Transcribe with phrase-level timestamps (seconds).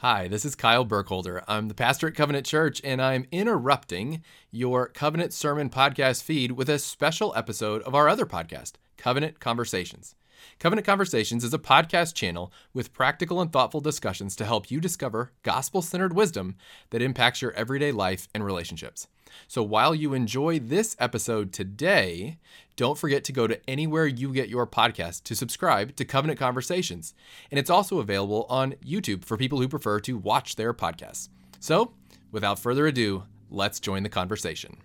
[0.00, 1.44] Hi, this is Kyle Burkholder.
[1.46, 6.70] I'm the pastor at Covenant Church, and I'm interrupting your Covenant Sermon podcast feed with
[6.70, 10.14] a special episode of our other podcast, Covenant Conversations.
[10.58, 15.32] Covenant Conversations is a podcast channel with practical and thoughtful discussions to help you discover
[15.42, 16.56] gospel centered wisdom
[16.90, 19.06] that impacts your everyday life and relationships.
[19.48, 22.38] So while you enjoy this episode today,
[22.76, 27.14] don't forget to go to anywhere you get your podcast to subscribe to Covenant Conversations.
[27.50, 31.28] And it's also available on YouTube for people who prefer to watch their podcasts.
[31.58, 31.92] So,
[32.32, 34.78] without further ado, let's join the conversation.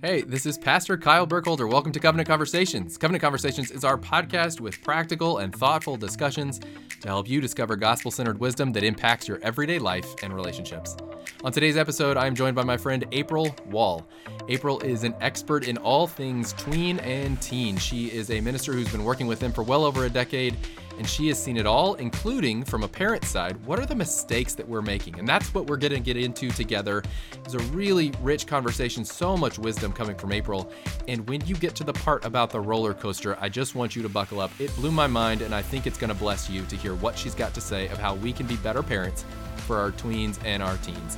[0.00, 1.66] Hey, this is Pastor Kyle Burkholder.
[1.66, 2.96] Welcome to Covenant Conversations.
[2.96, 6.60] Covenant Conversations is our podcast with practical and thoughtful discussions
[7.00, 10.96] to help you discover gospel centered wisdom that impacts your everyday life and relationships.
[11.42, 14.06] On today's episode, I am joined by my friend April Wahl.
[14.48, 17.76] April is an expert in all things tween and teen.
[17.76, 20.56] She is a minister who's been working with them for well over a decade
[20.98, 23.56] and she has seen it all, including from a parent side.
[23.64, 25.18] What are the mistakes that we're making?
[25.18, 27.02] And that's what we're going to get into together.
[27.44, 30.70] It's a really rich conversation, so much wisdom coming from April.
[31.06, 34.02] And when you get to the part about the roller coaster, I just want you
[34.02, 34.50] to buckle up.
[34.60, 37.16] It blew my mind, and I think it's going to bless you to hear what
[37.16, 39.24] she's got to say of how we can be better parents
[39.58, 41.16] for our tweens and our teens.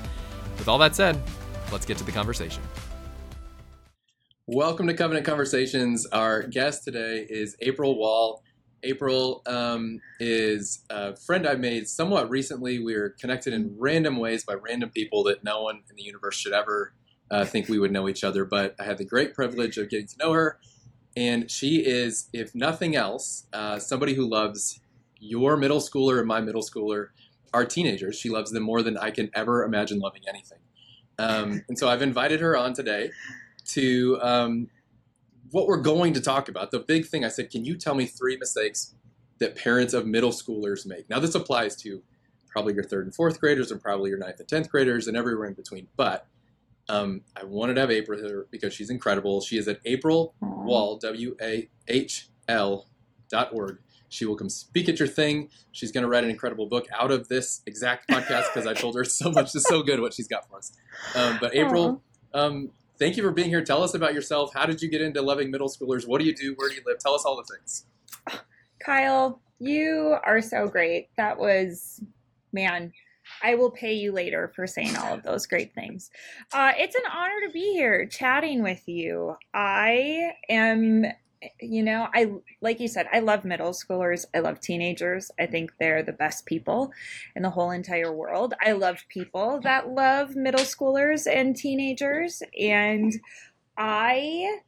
[0.58, 1.20] With all that said,
[1.72, 2.62] let's get to the conversation.
[4.46, 6.06] Welcome to Covenant Conversations.
[6.06, 8.42] Our guest today is April Wahl.
[8.82, 12.78] April um, is a friend I made somewhat recently.
[12.78, 16.36] We are connected in random ways by random people that no one in the universe
[16.36, 16.92] should ever
[17.30, 18.44] uh, think we would know each other.
[18.44, 20.58] But I had the great privilege of getting to know her.
[21.16, 24.80] And she is, if nothing else, uh, somebody who loves
[25.18, 27.08] your middle schooler and my middle schooler,
[27.52, 28.18] our teenagers.
[28.18, 30.58] She loves them more than I can ever imagine loving anything.
[31.18, 33.10] Um, and so I've invited her on today
[33.66, 34.68] to um,
[35.50, 38.06] what we're going to talk about, the big thing I said, can you tell me
[38.06, 38.94] three mistakes
[39.38, 41.08] that parents of middle schoolers make?
[41.08, 42.02] Now, this applies to
[42.48, 45.48] probably your third and fourth graders and probably your ninth and 10th graders and everywhere
[45.48, 45.88] in between.
[45.96, 46.26] But
[46.88, 49.40] um, I wanted to have April here because she's incredible.
[49.40, 52.88] She is at April Wahl, W A H L
[53.28, 53.78] dot org.
[54.08, 55.50] She will come speak at your thing.
[55.70, 58.96] She's going to write an incredible book out of this exact podcast because I told
[58.96, 60.72] her so much is so good what she's got for us.
[61.14, 62.02] Um, but April,
[62.34, 62.70] um,
[63.00, 63.64] thank you for being here.
[63.64, 64.54] Tell us about yourself.
[64.54, 66.06] How did you get into loving middle schoolers?
[66.06, 66.54] What do you do?
[66.56, 66.98] Where do you live?
[67.00, 67.86] Tell us all the things.
[68.78, 71.08] Kyle, you are so great.
[71.16, 72.00] That was,
[72.52, 72.92] man,
[73.42, 76.10] I will pay you later for saying all of those great things.
[76.52, 79.34] Uh, it's an honor to be here chatting with you.
[79.54, 81.06] I am
[81.60, 84.24] you know, I like you said, I love middle schoolers.
[84.34, 85.30] I love teenagers.
[85.38, 86.92] I think they're the best people
[87.34, 88.54] in the whole entire world.
[88.60, 93.12] I love people that love middle schoolers and teenagers and
[93.76, 94.60] I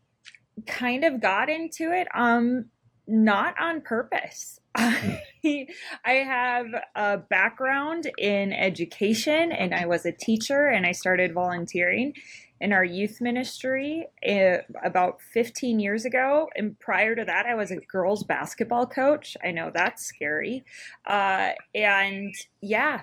[0.66, 2.66] kind of got into it um
[3.06, 4.60] not on purpose.
[4.74, 5.66] I
[6.04, 12.14] have a background in education and I was a teacher and I started volunteering
[12.62, 16.48] in our youth ministry uh, about 15 years ago.
[16.54, 19.36] And prior to that, I was a girls basketball coach.
[19.44, 20.64] I know that's scary.
[21.04, 23.00] Uh, and yeah,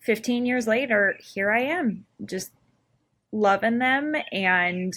[0.00, 2.52] 15 years later, here I am, just
[3.30, 4.94] loving them and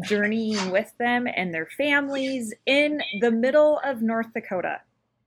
[0.00, 4.80] journeying with them and their families in the middle of North Dakota,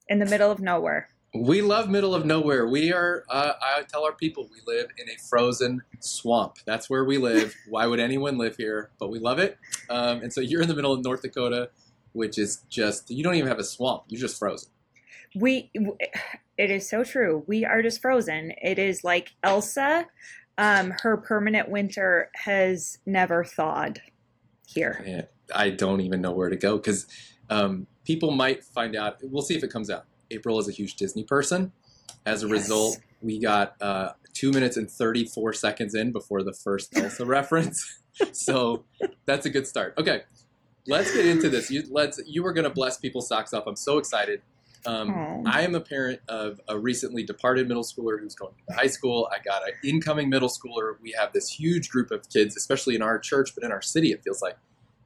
[0.09, 1.07] in the middle of nowhere.
[1.33, 2.67] We love middle of nowhere.
[2.67, 3.25] We are.
[3.29, 6.57] Uh, I tell our people we live in a frozen swamp.
[6.65, 7.53] That's where we live.
[7.69, 8.91] Why would anyone live here?
[8.97, 9.57] But we love it.
[9.89, 11.69] Um, and so you're in the middle of North Dakota,
[12.13, 14.03] which is just you don't even have a swamp.
[14.07, 14.69] You're just frozen.
[15.35, 15.69] We.
[16.57, 17.43] It is so true.
[17.45, 18.53] We are just frozen.
[18.61, 20.07] It is like Elsa.
[20.57, 24.01] Um, her permanent winter has never thawed
[24.65, 25.27] here.
[25.53, 27.05] I don't even know where to go because
[27.51, 29.17] um, people might find out.
[29.21, 31.71] We'll see if it comes out April is a huge Disney person.
[32.25, 32.51] As a yes.
[32.51, 37.99] result, we got uh, two minutes and 34 seconds in before the first Elsa reference.
[38.33, 38.83] So
[39.25, 39.93] that's a good start.
[39.97, 40.23] Okay,
[40.87, 41.69] let's get into this.
[41.69, 43.65] You, let's, you were going to bless people's socks off.
[43.67, 44.41] I'm so excited.
[44.85, 48.87] Um, I am a parent of a recently departed middle schooler who's going to high
[48.87, 49.29] school.
[49.33, 50.95] I got an incoming middle schooler.
[51.01, 54.11] We have this huge group of kids, especially in our church, but in our city,
[54.11, 54.57] it feels like,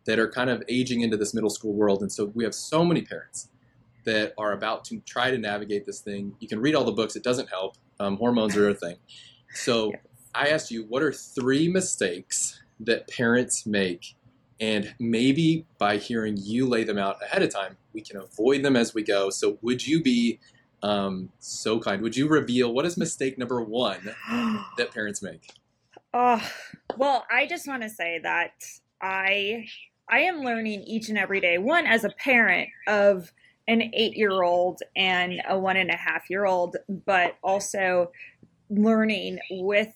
[0.06, 2.02] that are kind of aging into this middle school world.
[2.02, 3.50] And so we have so many parents
[4.04, 6.34] that are about to try to navigate this thing.
[6.40, 7.78] You can read all the books, it doesn't help.
[8.00, 8.96] Um, hormones are a thing.
[9.54, 9.94] So
[10.36, 14.16] I asked you, what are three mistakes that parents make?
[14.60, 18.76] And maybe by hearing you lay them out ahead of time, we can avoid them
[18.76, 19.30] as we go.
[19.30, 20.40] So would you be
[20.84, 22.02] um, so kind?
[22.02, 24.16] Would you reveal what is mistake number one
[24.78, 25.52] that parents make?
[26.14, 26.42] Oh,
[26.98, 28.52] well, I just want to say that
[29.02, 29.66] I
[30.10, 31.58] I am learning each and every day.
[31.58, 33.32] One, as a parent of
[33.68, 38.12] an eight year old and a one and a half year old, but also
[38.70, 39.94] learning with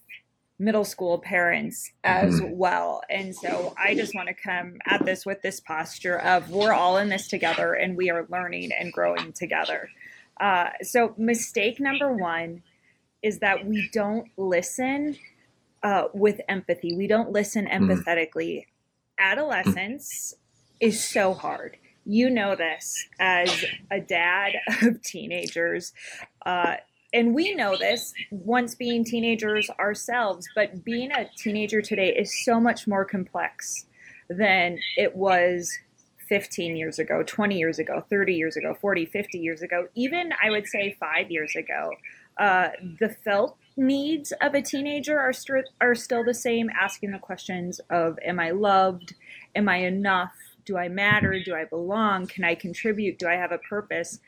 [0.58, 2.56] middle school parents as mm-hmm.
[2.56, 3.02] well.
[3.10, 6.98] And so I just want to come at this with this posture of we're all
[6.98, 9.90] in this together and we are learning and growing together.
[10.40, 12.62] Uh, so, mistake number one
[13.22, 15.18] is that we don't listen
[15.82, 16.96] uh, with empathy.
[16.96, 17.74] We don't listen mm.
[17.74, 18.58] empathetically.
[18.58, 18.66] Mm.
[19.18, 20.34] Adolescence
[20.82, 21.78] is so hard.
[22.06, 25.94] You know this as a dad of teenagers.
[26.46, 26.76] Uh,
[27.14, 32.60] and we know this once being teenagers ourselves, but being a teenager today is so
[32.60, 33.86] much more complex
[34.30, 35.72] than it was
[36.28, 40.50] 15 years ago, 20 years ago, 30 years ago, 40, 50 years ago, even I
[40.50, 41.92] would say five years ago.
[42.38, 42.70] Uh,
[43.00, 47.80] the felt needs of a teenager are, st- are still the same, asking the questions
[47.90, 49.14] of Am I loved?
[49.56, 50.34] Am I enough?
[50.66, 51.40] Do I matter?
[51.44, 52.28] Do I belong?
[52.28, 53.20] Can I contribute?
[53.20, 54.20] Do I have a purpose?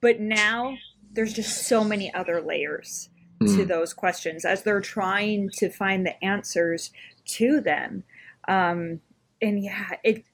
[0.00, 0.76] But now
[1.12, 3.08] there's just so many other layers
[3.40, 3.46] mm.
[3.56, 3.68] to hmm.
[3.68, 6.90] those questions as they're trying to find the answers
[7.24, 8.04] to them.
[8.46, 9.00] Um,
[9.40, 10.24] and yeah, it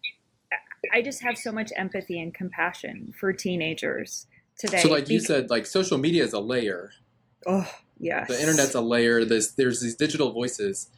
[0.92, 4.26] I just have so much empathy and compassion for teenagers
[4.58, 4.80] today.
[4.80, 6.90] So, like you said, like social media is a layer.
[7.46, 8.28] Oh, yes.
[8.28, 9.24] The internet's a layer.
[9.24, 10.90] There's there's these digital voices.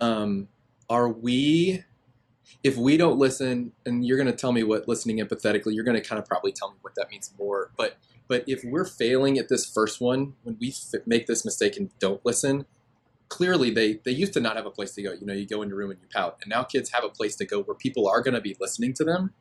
[0.00, 0.48] Um,
[0.88, 1.84] are we?
[2.62, 6.00] If we don't listen, and you're going to tell me what listening empathetically, you're going
[6.00, 7.70] to kind of probably tell me what that means more.
[7.76, 11.76] But but if we're failing at this first one, when we f- make this mistake
[11.76, 12.66] and don't listen,
[13.28, 15.12] clearly they they used to not have a place to go.
[15.12, 17.08] You know, you go in your room and you pout, and now kids have a
[17.08, 19.32] place to go where people are going to be listening to them.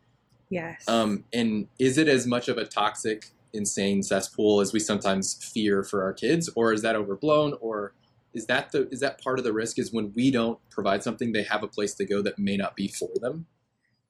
[0.49, 0.87] Yes.
[0.87, 5.83] Um, and is it as much of a toxic, insane cesspool as we sometimes fear
[5.83, 7.93] for our kids, or is that overblown, or
[8.33, 9.79] is that the is that part of the risk?
[9.79, 12.75] Is when we don't provide something, they have a place to go that may not
[12.75, 13.45] be for them.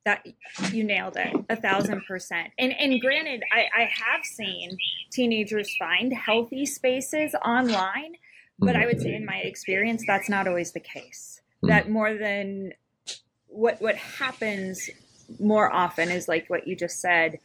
[0.06, 0.25] That
[0.72, 2.50] you nailed it a thousand percent.
[2.58, 4.78] And and granted, I, I have seen
[5.12, 8.16] teenagers find healthy spaces online
[8.60, 11.42] but I would say, in my experience, that's not always the case.
[11.58, 11.68] Mm-hmm.
[11.68, 12.74] That more than
[13.48, 14.90] what what happens
[15.40, 17.40] more often is like what you just said.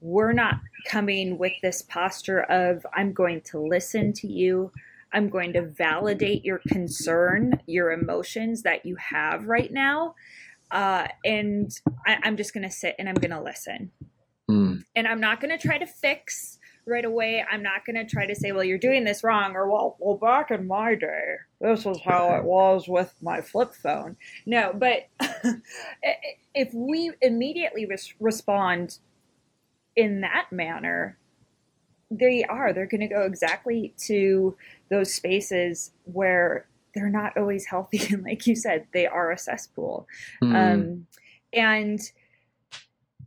[0.00, 0.56] We're not
[0.86, 4.70] coming with this posture of I'm going to listen to you.
[5.14, 10.14] I'm going to validate your concern, your emotions that you have right now.
[10.70, 11.70] Uh, and
[12.06, 13.92] I, am just going to sit and I'm going to listen.
[14.50, 14.82] Mm.
[14.96, 17.44] And I'm not going to try to fix right away.
[17.50, 20.16] I'm not going to try to say, well, you're doing this wrong, or well, well,
[20.16, 24.16] back in my day, this was how it was with my flip phone.
[24.44, 25.08] No, but
[26.54, 28.98] if we immediately res- respond
[29.96, 31.18] in that manner,
[32.18, 32.72] they are.
[32.72, 34.56] They're going to go exactly to
[34.90, 38.00] those spaces where they're not always healthy.
[38.14, 40.06] And like you said, they are a cesspool.
[40.42, 40.54] Mm.
[40.54, 41.06] Um,
[41.52, 42.00] and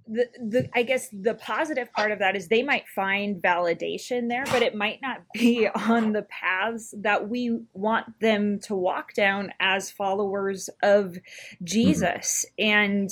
[0.10, 4.46] the, the I guess the positive part of that is they might find validation there,
[4.46, 9.52] but it might not be on the paths that we want them to walk down
[9.60, 11.18] as followers of
[11.64, 12.46] Jesus.
[12.60, 12.70] Mm-hmm.
[12.70, 13.10] And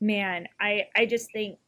[0.00, 1.58] man, I I just think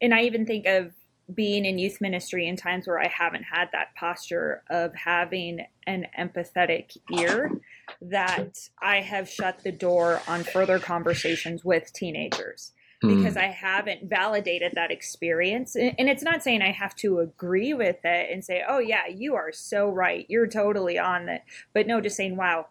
[0.00, 0.92] and I even think of
[1.34, 6.06] being in youth ministry in times where I haven't had that posture of having an
[6.18, 7.52] empathetic ear
[8.00, 13.42] that I have shut the door on further conversations with teenagers because mm.
[13.42, 15.74] I haven't validated that experience.
[15.74, 19.36] And it's not saying I have to agree with it and say, oh, yeah, you
[19.36, 20.26] are so right.
[20.28, 21.42] You're totally on it.
[21.72, 22.66] But no, just saying, wow,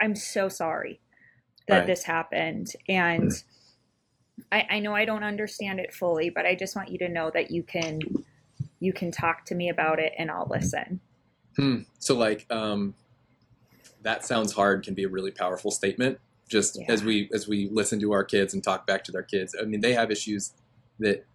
[0.00, 1.00] I'm so sorry
[1.66, 1.86] that right.
[1.86, 2.74] this happened.
[2.88, 3.44] And mm.
[4.52, 7.30] I, I know I don't understand it fully, but I just want you to know
[7.30, 8.00] that you can
[8.78, 11.00] you can talk to me about it and I'll listen.
[11.56, 11.80] Hmm.
[11.98, 12.94] So like um
[14.02, 16.18] that sounds hard can be a really powerful statement.
[16.48, 16.86] Just yeah.
[16.88, 19.64] as we as we listen to our kids and talk back to their kids i
[19.64, 20.52] mean they have issues
[21.00, 21.26] that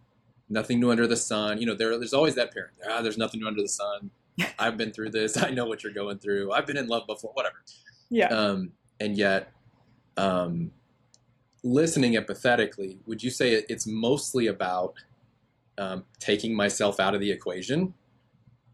[0.51, 1.59] nothing new under the sun.
[1.59, 4.11] You know there, there's always that parent ah there's nothing new under the sun.
[4.59, 5.37] I've been through this.
[5.37, 6.51] I know what you're going through.
[6.51, 7.63] I've been in love before whatever.
[8.09, 8.27] Yeah.
[8.27, 9.51] Um and yet
[10.17, 10.71] um
[11.63, 14.95] listening empathetically would you say it's mostly about
[15.77, 17.93] um, taking myself out of the equation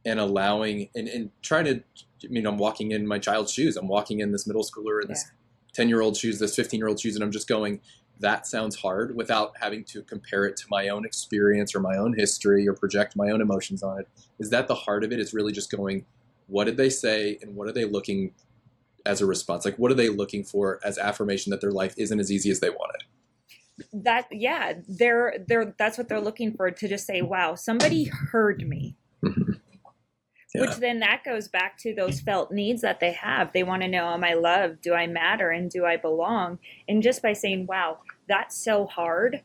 [0.06, 1.84] and allowing and, and trying to
[2.24, 3.77] I mean, I'm walking in my child's shoes.
[3.77, 5.29] I'm walking in this middle schooler in this
[5.74, 7.82] 10 year old shoes, this 15 year old shoes, and I'm just going,
[8.20, 12.15] that sounds hard without having to compare it to my own experience or my own
[12.17, 14.08] history or project my own emotions on it.
[14.39, 15.20] Is that the heart of it?
[15.20, 16.06] Is really just going,
[16.48, 18.32] what did they say and what are they looking
[19.08, 19.66] as a response?
[19.66, 22.60] Like, what are they looking for as affirmation that their life isn't as easy as
[22.60, 23.04] they wanted?
[23.94, 28.68] That yeah, they're they're that's what they're looking for to just say, wow, somebody heard
[28.68, 28.98] me.
[29.24, 29.54] Mm-hmm.
[30.56, 30.62] Yeah.
[30.62, 33.52] Which then that goes back to those felt needs that they have.
[33.54, 34.82] They want to know, am I loved?
[34.82, 35.52] Do I matter?
[35.52, 36.60] And do I belong?
[36.88, 39.42] And just by saying, wow, that's so hard,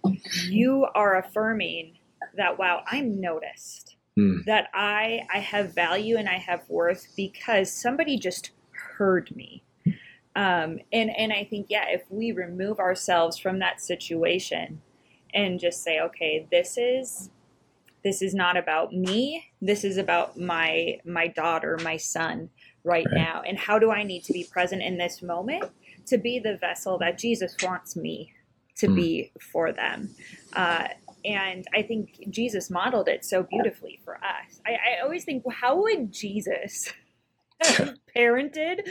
[0.49, 1.99] you are affirming
[2.37, 3.97] that, wow, I'm noticed.
[4.17, 4.39] hmm.
[4.47, 8.51] that I I have value and I have worth because somebody just
[8.99, 9.65] heard me.
[10.35, 14.81] Um, and and I think yeah, if we remove ourselves from that situation
[15.35, 17.31] and just say, okay, this is
[18.03, 19.45] this is not about me.
[19.61, 22.51] This is about my my daughter, my son
[22.85, 23.15] right, right.
[23.15, 25.71] now, and how do I need to be present in this moment
[26.07, 28.33] to be the vessel that Jesus wants me
[28.77, 28.97] to mm.
[28.97, 30.11] be for them.
[30.53, 30.89] Uh,
[31.25, 34.61] and I think Jesus modeled it so beautifully for us.
[34.67, 36.93] I, I always think, well, how would Jesus
[38.17, 38.89] parented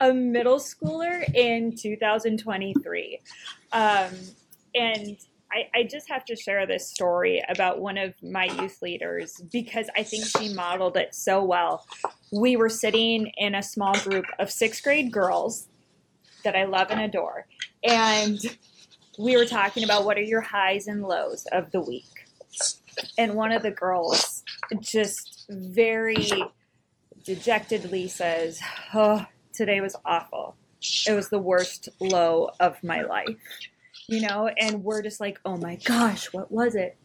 [0.00, 3.20] a middle schooler in 2023.
[3.72, 4.10] Um,
[4.74, 5.16] and
[5.52, 9.88] I, I, just have to share this story about one of my youth leaders because
[9.96, 11.86] I think she modeled it so well.
[12.32, 15.66] We were sitting in a small group of sixth grade girls
[16.44, 17.46] that I love and adore.
[17.82, 18.38] And
[19.18, 22.28] we were talking about what are your highs and lows of the week.
[23.18, 24.44] And one of the girls
[24.80, 26.28] just very
[27.24, 28.60] dejectedly says,
[28.94, 30.56] Oh, today was awful.
[31.06, 33.36] It was the worst low of my life.
[34.06, 36.96] You know, and we're just like, Oh my gosh, what was it?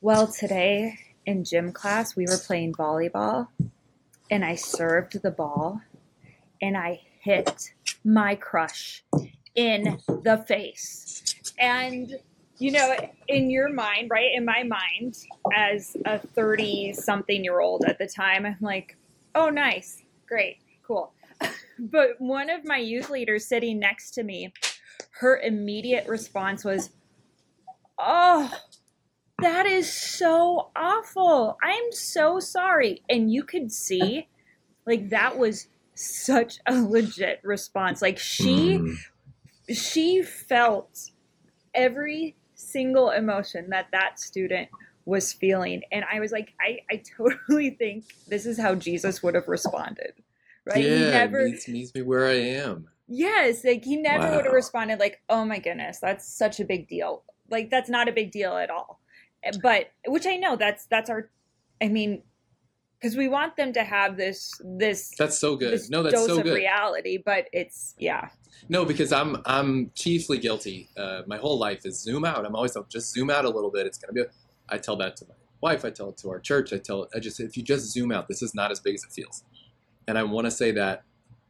[0.00, 3.48] Well, today in gym class, we were playing volleyball
[4.30, 5.80] and I served the ball
[6.60, 7.72] and I hit
[8.04, 9.04] my crush
[9.54, 11.34] in the face.
[11.58, 12.18] And
[12.58, 12.94] you know,
[13.28, 14.30] in your mind, right?
[14.34, 15.16] In my mind,
[15.54, 18.96] as a 30 something year old at the time, I'm like,
[19.34, 21.12] oh, nice, great, cool.
[21.78, 24.52] but one of my youth leaders sitting next to me,
[25.20, 26.90] her immediate response was,
[27.98, 28.52] oh,
[29.40, 31.58] that is so awful.
[31.62, 33.02] I'm so sorry.
[33.08, 34.28] And you could see,
[34.86, 38.02] like, that was such a legit response.
[38.02, 38.78] Like, she.
[38.78, 38.96] Mm.
[39.72, 41.12] She felt
[41.72, 44.68] every single emotion that that student
[45.04, 45.82] was feeling.
[45.90, 50.14] And I was like, I, I totally think this is how Jesus would have responded.
[50.64, 50.84] Right?
[50.84, 52.88] Yeah, he never meets, meets me where I am.
[53.08, 54.36] Yes, like he never wow.
[54.36, 58.08] would have responded like, "Oh my goodness, that's such a big deal." Like that's not
[58.08, 59.00] a big deal at all.
[59.60, 61.28] But which I know that's that's our
[61.82, 62.22] I mean
[63.02, 65.80] because we want them to have this this that's so good.
[65.90, 66.54] no that's so good.
[66.54, 68.28] reality but it's yeah.
[68.68, 72.46] No because i'm i'm chiefly guilty uh, my whole life is zoom out.
[72.46, 73.86] I'm always like just zoom out a little bit.
[73.86, 74.24] It's gonna be
[74.68, 77.10] i tell that to my wife i tell it to our church i tell it
[77.14, 79.44] i just if you just zoom out this is not as big as it feels.
[80.06, 81.02] And i want to say that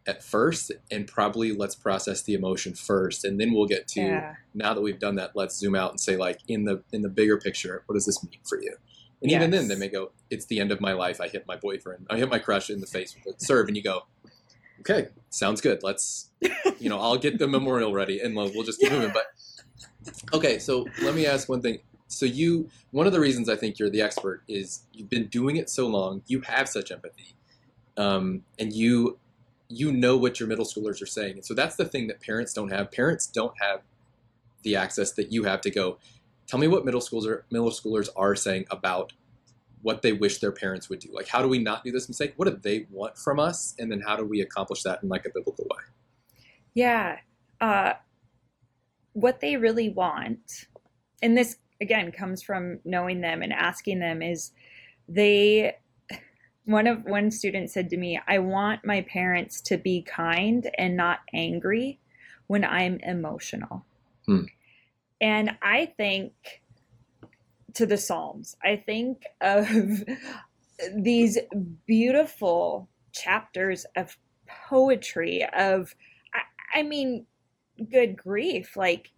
[0.06, 4.35] at first and probably let's process the emotion first and then we'll get to yeah.
[4.52, 7.09] now that we've done that let's zoom out and say like in the in the
[7.09, 8.75] bigger picture what does this mean for you
[9.22, 9.38] and yes.
[9.38, 11.20] even then, they may go, "It's the end of my life.
[11.20, 12.06] I hit my boyfriend.
[12.10, 14.06] I hit my crush in the face with a serve." And you go,
[14.80, 15.82] "Okay, sounds good.
[15.82, 16.30] Let's,
[16.78, 18.98] you know, I'll get the memorial ready, and we'll, we'll just keep yeah.
[18.98, 19.26] moving." But
[20.34, 21.78] okay, so let me ask one thing.
[22.08, 25.56] So you, one of the reasons I think you're the expert is you've been doing
[25.56, 26.22] it so long.
[26.26, 27.36] You have such empathy,
[27.96, 29.18] um, and you,
[29.68, 31.34] you know what your middle schoolers are saying.
[31.34, 32.90] And so that's the thing that parents don't have.
[32.90, 33.82] Parents don't have
[34.62, 35.98] the access that you have to go
[36.52, 39.14] tell me what middle schoolers middle schoolers are saying about
[39.80, 41.09] what they wish their parents would do.
[41.11, 42.35] Like, how do we not do this mistake?
[42.37, 43.75] What do they want from us?
[43.78, 45.82] And then how do we accomplish that in like a biblical way?
[46.75, 47.16] Yeah.
[47.59, 47.94] Uh,
[49.14, 50.66] what they really want,
[51.23, 54.52] and this again comes from knowing them and asking them, is
[55.09, 55.76] they.
[56.64, 60.97] One of one student said to me, "I want my parents to be kind and
[60.97, 61.99] not angry
[62.47, 63.85] when I'm emotional."
[64.26, 64.44] Hmm.
[65.22, 66.32] And I think
[67.74, 69.68] to the Psalms, I think of
[70.96, 71.38] these
[71.86, 74.18] beautiful chapters of
[74.68, 75.94] poetry of
[76.34, 77.26] I, I mean
[77.90, 79.12] good grief like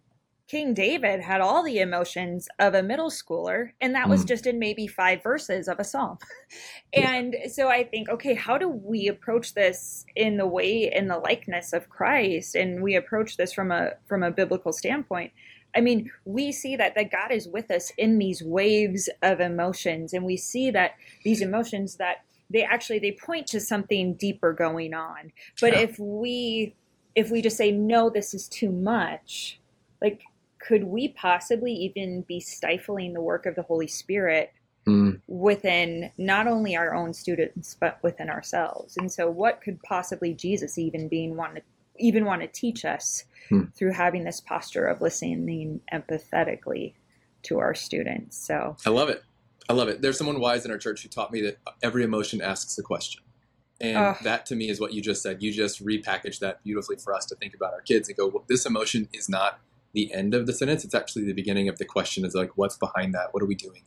[0.47, 4.27] King David had all the emotions of a middle schooler, and that was mm.
[4.27, 6.19] just in maybe five verses of a psalm.
[6.93, 11.17] and so I think, okay, how do we approach this in the way in the
[11.17, 12.53] likeness of Christ?
[12.53, 15.31] And we approach this from a from a biblical standpoint.
[15.75, 20.13] I mean, we see that that God is with us in these waves of emotions,
[20.13, 24.93] and we see that these emotions that they actually they point to something deeper going
[24.93, 25.31] on.
[25.59, 25.79] But yeah.
[25.79, 26.75] if we
[27.15, 29.59] if we just say no, this is too much,
[30.01, 30.21] like
[30.59, 34.51] could we possibly even be stifling the work of the Holy Spirit
[34.87, 35.19] mm.
[35.27, 38.97] within not only our own students but within ourselves?
[38.97, 41.61] And so, what could possibly Jesus even being want to
[41.97, 43.65] even want to teach us hmm.
[43.75, 46.93] through having this posture of listening empathetically
[47.43, 48.37] to our students.
[48.37, 49.23] So I love it.
[49.69, 50.01] I love it.
[50.01, 53.23] There's someone wise in our church who taught me that every emotion asks a question.
[53.81, 55.43] And that to me is what you just said.
[55.43, 58.45] You just repackaged that beautifully for us to think about our kids and go, well,
[58.47, 59.59] this emotion is not
[59.93, 60.85] the end of the sentence.
[60.85, 63.33] It's actually the beginning of the question is like, what's behind that?
[63.33, 63.83] What are we doing?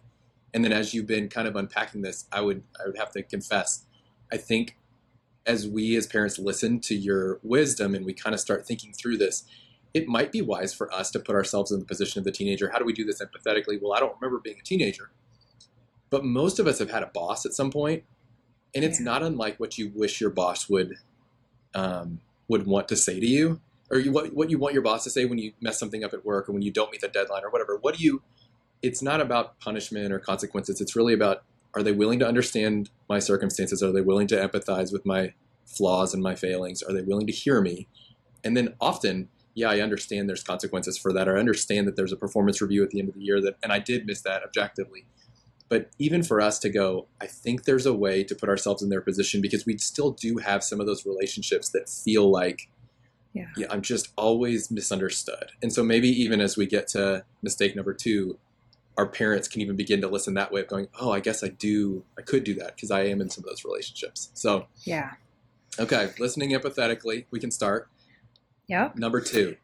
[0.53, 3.23] And then as you've been kind of unpacking this, I would I would have to
[3.23, 3.85] confess,
[4.33, 4.77] I think
[5.49, 9.17] as we as parents listen to your wisdom and we kind of start thinking through
[9.17, 9.45] this,
[9.95, 12.69] it might be wise for us to put ourselves in the position of the teenager.
[12.71, 13.81] How do we do this empathetically?
[13.81, 15.11] Well, I don't remember being a teenager.
[16.11, 18.05] But most of us have had a boss at some point,
[18.75, 19.05] and it's Yeah.
[19.07, 20.97] not unlike what you wish your boss would
[21.75, 25.05] um, would want to say to you, or you, what what you want your boss
[25.05, 27.09] to say when you mess something up at work or when you don't meet the
[27.09, 27.77] deadline or whatever.
[27.77, 28.23] What do you?
[28.83, 30.81] It's not about punishment or consequences.
[30.81, 31.43] It's really about
[31.75, 33.83] are they willing to understand my circumstances?
[33.83, 35.35] Are they willing to empathize with my
[35.67, 36.83] flaws and my failings?
[36.83, 37.87] Are they willing to hear me?
[38.45, 41.29] And then often, yeah, I understand there's consequences for that.
[41.29, 43.57] Or I understand that there's a performance review at the end of the year that,
[43.63, 45.07] and I did miss that objectively.
[45.69, 48.89] But even for us to go, I think there's a way to put ourselves in
[48.89, 52.71] their position because we still do have some of those relationships that feel like,
[53.35, 53.49] Yeah.
[53.57, 55.53] yeah, I'm just always misunderstood.
[55.63, 58.39] And so maybe even as we get to mistake number two,
[58.99, 61.49] our parents can even begin to listen that way of going, oh, I guess I
[61.49, 64.31] do, I could do that because I am in some of those relationships.
[64.35, 65.13] So, Yeah.
[65.79, 67.89] okay, listening empathetically, we can start.
[68.67, 68.97] Yep.
[68.97, 69.57] Number two,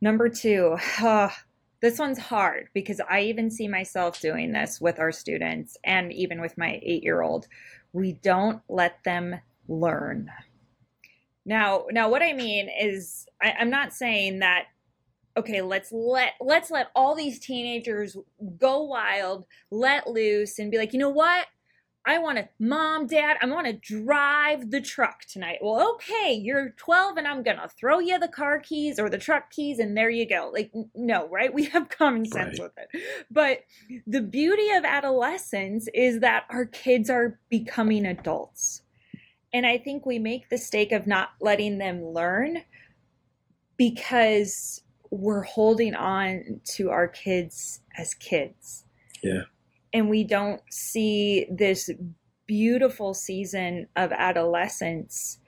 [0.00, 1.30] Number two, uh,
[1.80, 6.40] this one's hard because I even see myself doing this with our students and even
[6.40, 7.46] with my eight year old.
[7.92, 9.36] We don't let them
[9.68, 10.28] learn.
[11.46, 14.66] Now, now what I mean is I, I'm not saying that
[15.36, 18.16] okay, let's let let's let all these teenagers
[18.58, 21.46] go wild, let loose, and be like, you know what?
[22.04, 25.58] I want to, mom, dad, I want to drive the truck tonight.
[25.62, 29.18] Well, okay, you're 12 and I'm going to throw you the car keys or the
[29.18, 30.50] truck keys and there you go.
[30.52, 31.54] Like, no, right?
[31.62, 32.58] We have common sense Right.
[32.58, 33.24] with it.
[33.30, 33.60] But
[34.06, 38.82] the beauty of adolescence is that our kids are becoming adults.
[39.52, 42.64] And I think we make the mistake of not letting them learn
[43.76, 48.84] because we're holding on to our kids as kids.
[49.22, 49.42] Yeah.
[49.92, 51.90] And we don't see this
[52.46, 55.38] beautiful season of adolescence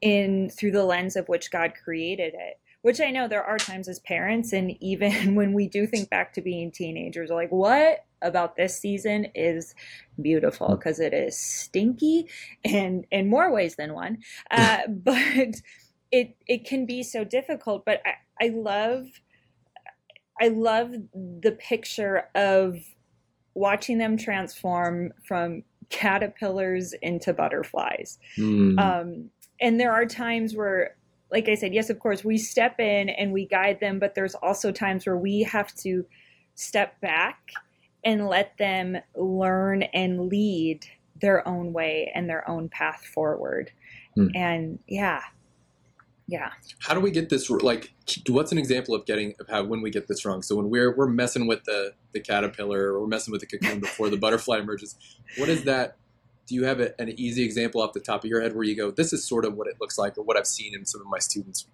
[0.00, 2.60] in through the lens of which God created it.
[2.82, 6.32] Which I know there are times as parents, and even when we do think back
[6.34, 9.74] to being teenagers, like, what about this season is
[10.20, 12.28] beautiful because it is stinky
[12.64, 14.18] and in more ways than one.
[14.50, 15.60] Uh, but
[16.10, 17.84] it it can be so difficult.
[17.84, 19.06] But I, I love
[20.40, 22.78] I love the picture of
[23.54, 28.18] watching them transform from caterpillars into butterflies.
[28.36, 28.78] Hmm.
[28.78, 30.96] Um, and there are times where,
[31.30, 34.36] like I said, yes, of course, we step in and we guide them, but there's
[34.36, 36.06] also times where we have to
[36.54, 37.50] step back
[38.04, 40.86] and let them learn and lead
[41.20, 43.72] their own way and their own path forward.
[44.14, 44.28] Hmm.
[44.34, 45.22] And yeah,
[46.28, 47.94] yeah, how do we get this like
[48.28, 50.42] what's an example of getting of how when we get this wrong?
[50.42, 53.80] So when we're we're messing with the the caterpillar or we're messing with the cocoon
[53.80, 54.96] before the butterfly emerges
[55.36, 55.96] what is that
[56.46, 58.76] do you have a, an easy example off the top of your head where you
[58.76, 61.00] go this is sort of what it looks like or what i've seen in some
[61.00, 61.66] of my students?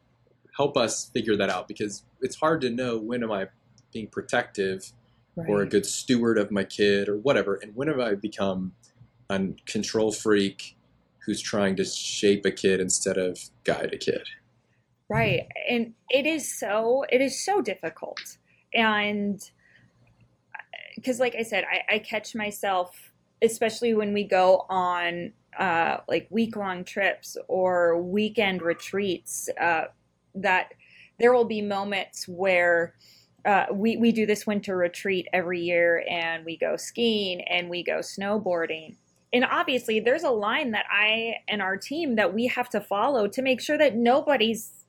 [0.56, 3.46] Help us figure that out because it's hard to know when am i
[3.92, 4.92] being protective
[5.36, 5.48] right.
[5.48, 8.72] or a good steward of my kid or whatever and when have i become
[9.30, 10.76] a control freak
[11.24, 14.28] who's trying to shape a kid instead of guide a kid
[15.08, 15.46] right.
[15.68, 18.38] And it is so it is so difficult.
[18.72, 19.40] And
[20.96, 23.12] because like i said I, I catch myself
[23.42, 29.84] especially when we go on uh, like week long trips or weekend retreats uh,
[30.34, 30.72] that
[31.18, 32.94] there will be moments where
[33.44, 37.84] uh, we, we do this winter retreat every year and we go skiing and we
[37.84, 38.96] go snowboarding.
[39.32, 43.28] And obviously there's a line that i and our team that we have to follow
[43.28, 44.83] to make sure that nobody's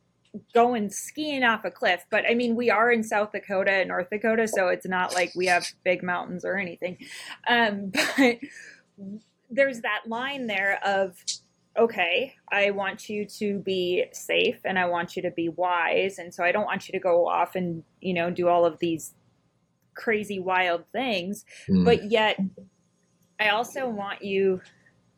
[0.54, 4.10] going skiing off a cliff but i mean we are in south dakota and north
[4.10, 6.98] dakota so it's not like we have big mountains or anything
[7.48, 8.38] um, but
[9.50, 11.16] there's that line there of
[11.78, 16.34] okay i want you to be safe and i want you to be wise and
[16.34, 19.14] so i don't want you to go off and you know do all of these
[19.94, 21.84] crazy wild things Hmm.
[21.84, 22.38] but yet
[23.40, 24.62] I also want you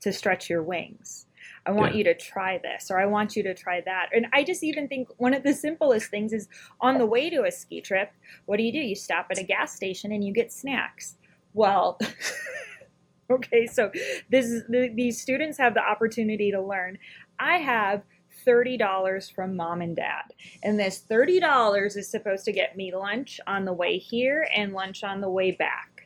[0.01, 1.26] to stretch your wings.
[1.67, 1.97] I want Yeah.
[1.99, 4.10] you to try this or I want you to try that.
[4.13, 6.47] And I just even think one of the simplest things is
[6.82, 8.12] on the way to a ski trip,
[8.45, 8.80] what do you do?
[8.80, 11.17] You stop at a gas station and you get snacks.
[11.53, 11.99] Well,
[13.32, 13.91] okay, so
[14.30, 16.97] this is the, these students have the opportunity to learn.
[17.39, 18.03] I have
[18.45, 20.23] $30 from mom and dad.
[20.63, 25.03] And this $30 is supposed to get me lunch on the way here and lunch
[25.03, 25.96] on the way back.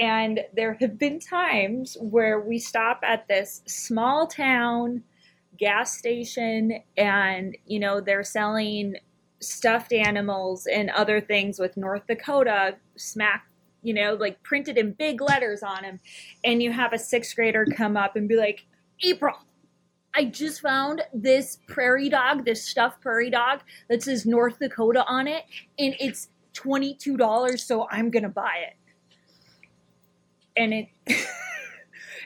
[0.00, 5.04] And there have been times where we stop at this small town
[5.58, 8.96] gas station and, you know, they're selling
[9.40, 13.46] stuffed animals and other things with North Dakota smack
[13.82, 16.00] you know, like printed in big letters on them.
[16.44, 18.66] And you have a sixth grader come up and be like,
[19.02, 19.36] April,
[20.14, 25.28] I just found this prairie dog, this stuffed prairie dog that says North Dakota on
[25.28, 25.44] it,
[25.78, 28.74] and it's $22, so I'm going to buy it.
[30.56, 30.88] And it,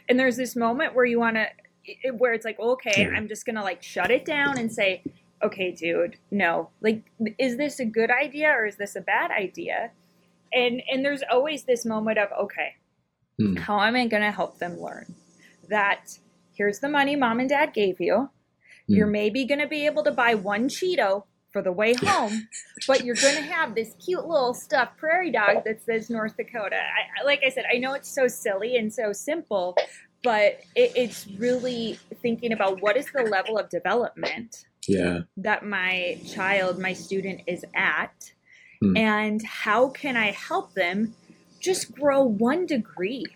[0.09, 3.57] and there's this moment where you want to, where it's like, okay, I'm just going
[3.57, 5.03] to like shut it down and say,
[5.43, 7.03] okay, dude, no, like,
[7.39, 9.91] is this a good idea or is this a bad idea?
[10.53, 12.77] And, and there's always this moment of, okay,
[13.39, 13.57] hmm.
[13.57, 15.15] how am I going to help them learn
[15.69, 16.19] that
[16.55, 18.15] here's the money mom and dad gave you.
[18.15, 18.97] Mm.
[18.97, 22.49] You're maybe going to be able to buy one Cheeto for the way home,
[22.89, 26.77] but you're going to have this cute little stuffed prairie dog that says North Dakota.
[26.77, 29.77] I, like I said, I know it's so silly and so simple,
[30.25, 35.21] but it, it's really thinking about what is the level of development yeah.
[35.37, 38.33] that my child, my student is at,
[38.83, 38.99] mm.
[38.99, 41.15] and how can I help them
[41.61, 43.27] just grow one degree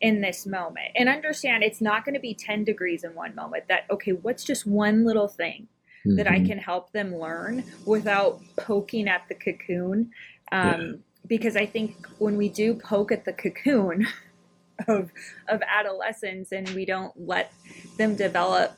[0.00, 3.64] in this moment and understand it's not going to be 10 degrees in one moment
[3.68, 5.68] that okay what's just one little thing
[6.06, 6.16] mm-hmm.
[6.16, 6.46] that i mm-hmm.
[6.46, 10.10] can help them learn without poking at the cocoon
[10.52, 10.92] um, yeah.
[11.26, 14.06] because i think when we do poke at the cocoon
[14.88, 15.10] of
[15.48, 17.52] of adolescence and we don't let
[17.96, 18.76] them develop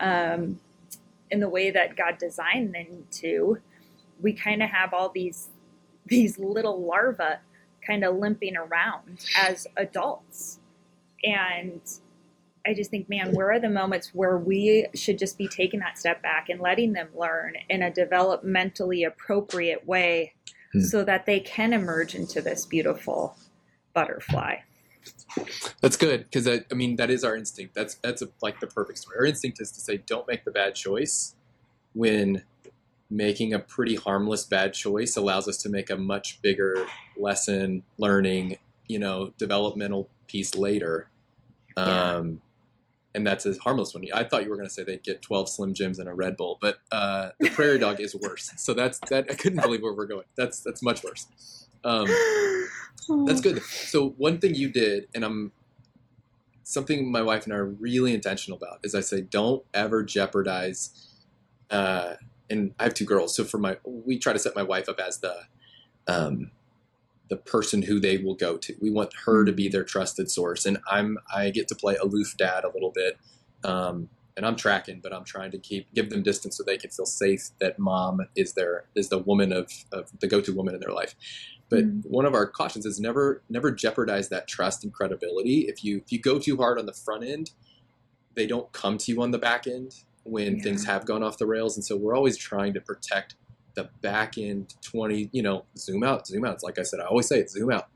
[0.00, 0.58] um,
[1.30, 3.58] in the way that god designed them to
[4.20, 5.48] we kind of have all these
[6.06, 7.38] these little larvae
[7.86, 10.58] kind of limping around as adults.
[11.24, 11.80] And
[12.66, 15.98] I just think, man, where are the moments where we should just be taking that
[15.98, 20.34] step back and letting them learn in a developmentally appropriate way
[20.72, 20.80] hmm.
[20.80, 23.36] so that they can emerge into this beautiful
[23.94, 24.56] butterfly?
[25.80, 27.74] That's good because I, I, mean that is our instinct.
[27.74, 29.18] That's that's a, like the perfect story.
[29.18, 31.34] Our instinct is to say, don't make the bad choice
[31.94, 32.42] when
[33.10, 38.56] making a pretty harmless bad choice allows us to make a much bigger lesson learning
[38.86, 41.10] you know developmental piece later
[41.76, 42.14] yeah.
[42.14, 42.40] um,
[43.14, 44.04] and that's a harmless one.
[44.14, 46.36] I thought you were going to say they'd get 12 slim jims and a red
[46.36, 48.52] bull but uh, the prairie dog is worse.
[48.56, 50.26] So that's that i couldn't believe where we're going.
[50.36, 51.66] That's that's much worse.
[51.84, 52.06] Um,
[53.26, 53.62] that's good.
[53.62, 55.52] So one thing you did and i'm
[56.62, 61.10] something my wife and i are really intentional about is i say don't ever jeopardize
[61.70, 62.14] uh,
[62.48, 64.98] and I have two girls, so for my we try to set my wife up
[64.98, 65.36] as the
[66.08, 66.50] um,
[67.30, 68.74] the person who they will go to.
[68.80, 72.34] We want her to be their trusted source, and I'm I get to play aloof
[72.36, 73.18] dad a little bit,
[73.64, 76.90] um, and I'm tracking, but I'm trying to keep give them distance so they can
[76.90, 80.74] feel safe that mom is their is the woman of, of the go to woman
[80.74, 81.14] in their life.
[81.68, 82.08] But mm-hmm.
[82.08, 85.66] one of our cautions is never never jeopardize that trust and credibility.
[85.68, 87.52] If you if you go too hard on the front end,
[88.34, 90.62] they don't come to you on the back end when yeah.
[90.62, 91.76] things have gone off the rails.
[91.76, 93.36] And so we're always trying to protect
[93.74, 96.54] the back end 20, you know, zoom out, zoom out.
[96.54, 97.88] It's like I said, I always say it, zoom out.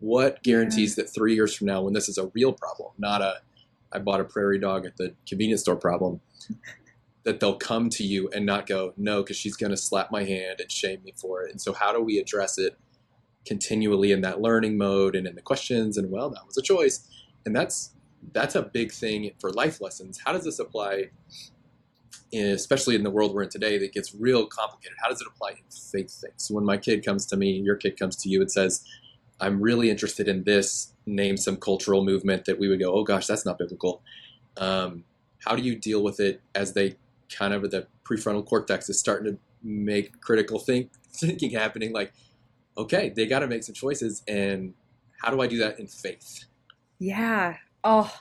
[0.00, 1.04] What guarantees yeah.
[1.04, 3.40] that three years from now, when this is a real problem, not a,
[3.92, 6.20] I bought a prairie dog at the convenience store problem,
[7.24, 10.24] that they'll come to you and not go, no, because she's going to slap my
[10.24, 11.50] hand and shame me for it.
[11.50, 12.78] And so, how do we address it
[13.44, 15.98] continually in that learning mode and in the questions?
[15.98, 17.08] And well, that was a choice.
[17.44, 17.92] And that's
[18.32, 20.20] that's a big thing for life lessons.
[20.24, 21.10] How does this apply
[22.32, 24.96] especially in the world we're in today, that gets real complicated.
[25.02, 26.34] How does it apply in faith things?
[26.36, 28.84] So when my kid comes to me, and your kid comes to you and says,
[29.40, 33.26] I'm really interested in this, name some cultural movement that we would go, oh gosh,
[33.26, 34.02] that's not biblical.
[34.56, 35.04] Um,
[35.46, 36.96] how do you deal with it as they
[37.30, 41.92] kind of, the prefrontal cortex is starting to make critical think, thinking happening?
[41.92, 42.12] Like,
[42.76, 44.22] okay, they got to make some choices.
[44.28, 44.74] And
[45.22, 46.44] how do I do that in faith?
[46.98, 47.56] Yeah.
[47.84, 48.12] Oh,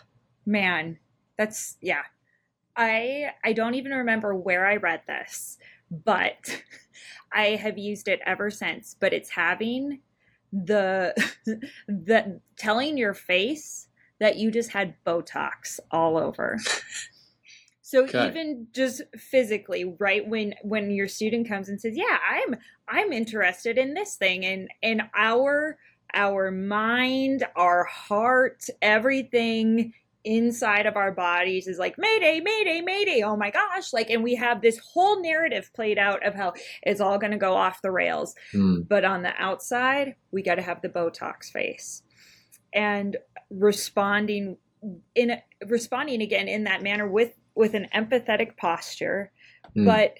[0.45, 0.99] man.
[1.37, 2.03] That's, yeah,
[2.77, 5.57] I I don't even remember where I read this,
[5.91, 6.63] but
[7.33, 8.95] I have used it ever since.
[8.97, 9.99] But it's having
[10.53, 11.13] the
[11.87, 13.87] the telling your face
[14.19, 16.57] that you just had Botox all over.
[17.87, 18.27] So okay.
[18.27, 22.57] even just physically, right when when your student comes and says, "Yeah, I'm
[22.89, 25.77] I'm interested in this thing," and and our
[26.13, 29.93] our mind, our heart, everything
[30.27, 34.35] inside of our bodies is like mayday mayday mayday oh my gosh like and we
[34.35, 36.51] have this whole narrative played out of how
[36.83, 38.85] it's all going to go off the rails mm.
[38.89, 42.03] but on the outside we got to have the botox face
[42.73, 43.15] and
[43.49, 44.57] responding
[45.15, 49.31] in a, responding again in that manner with with an empathetic posture
[49.77, 49.85] mm.
[49.85, 50.15] but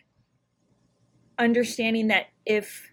[1.38, 2.90] understanding that if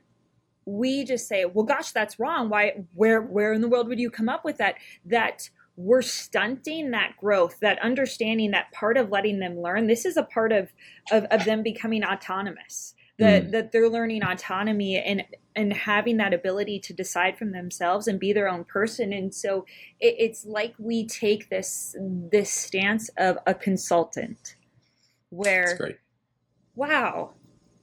[0.66, 4.10] we just say well gosh that's wrong why where where in the world would you
[4.10, 4.74] come up with that
[5.04, 9.86] that we're stunting that growth that understanding that part of letting them learn.
[9.86, 10.72] This is a part of,
[11.10, 13.50] of of them becoming autonomous that mm.
[13.52, 15.24] that they're learning autonomy and
[15.56, 19.12] and having that ability to decide from themselves and be their own person.
[19.12, 19.64] And so
[20.00, 24.56] it, it's like we take this this stance of a consultant
[25.30, 25.98] where
[26.76, 27.32] wow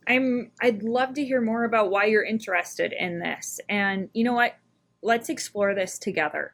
[0.08, 3.60] i'm i'd love to hear more about why you're interested in this.
[3.68, 4.56] And you know what?
[5.02, 6.54] Let's explore this together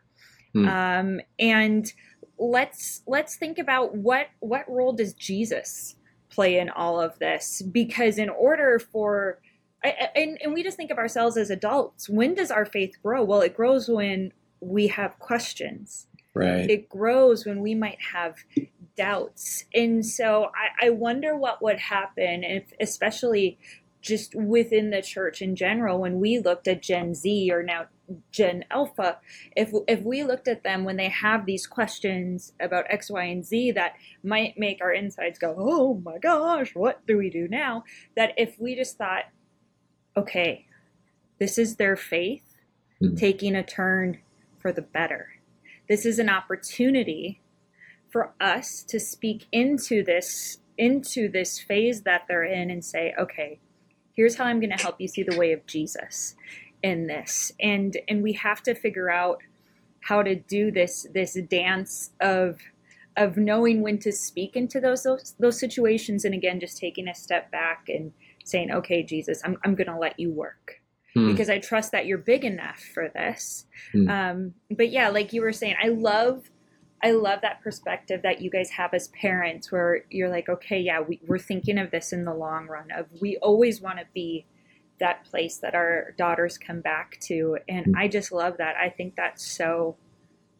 [0.65, 0.99] mm.
[0.99, 1.91] um, and
[2.37, 5.95] let's let's think about what what role does jesus
[6.37, 7.63] play in all of this?
[7.63, 9.39] Because in order for
[9.83, 12.09] and, and we just think of ourselves as adults.
[12.09, 13.23] When does our faith grow?
[13.23, 16.07] Well it grows when we have questions.
[16.35, 16.69] Right.
[16.69, 18.35] It grows when we might have
[18.95, 19.65] doubts.
[19.73, 23.57] And so i, I wonder what would happen if especially
[23.99, 27.87] just within the church in general when we looked at gen z or now
[28.31, 29.17] gen alpha
[29.55, 33.45] if if we looked at them when they have these questions about x y and
[33.45, 33.93] z that
[34.23, 37.83] might make our insides go oh my gosh what do we do now?
[38.15, 39.25] That if we just thought
[40.15, 40.65] okay
[41.39, 42.55] this is their faith
[43.01, 43.15] mm-hmm.
[43.15, 44.19] taking a turn
[44.59, 45.33] for the better.
[45.87, 47.41] This is an opportunity
[48.09, 53.59] for us to speak into this into this phase that they're in and say okay
[54.15, 56.35] here's how i'm going to help you see the way of jesus
[56.83, 59.39] in this and and we have to figure out
[60.01, 62.59] how to do this this dance of
[63.15, 67.15] of knowing when to speak into those those, those situations and again just taking a
[67.15, 68.11] step back and
[68.45, 70.81] saying okay jesus i'm, I'm to let you work
[71.13, 71.31] hmm.
[71.31, 74.09] because i trust that you're big enough for this hmm.
[74.09, 76.49] um, but yeah like you were saying i love
[77.03, 80.99] I love that perspective that you guys have as parents where you're like, okay, yeah,
[80.99, 84.45] we, we're thinking of this in the long run of we always want to be
[84.99, 87.57] that place that our daughters come back to.
[87.67, 87.97] And mm-hmm.
[87.97, 88.75] i just love that.
[88.75, 89.97] I think that's so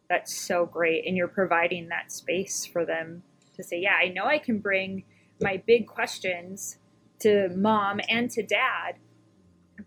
[0.10, 1.06] that's so great.
[1.06, 3.24] And you're providing that space for them
[3.58, 5.04] to say yeah i know i can bring
[5.42, 6.78] my big questions
[7.20, 8.96] to mom and to dad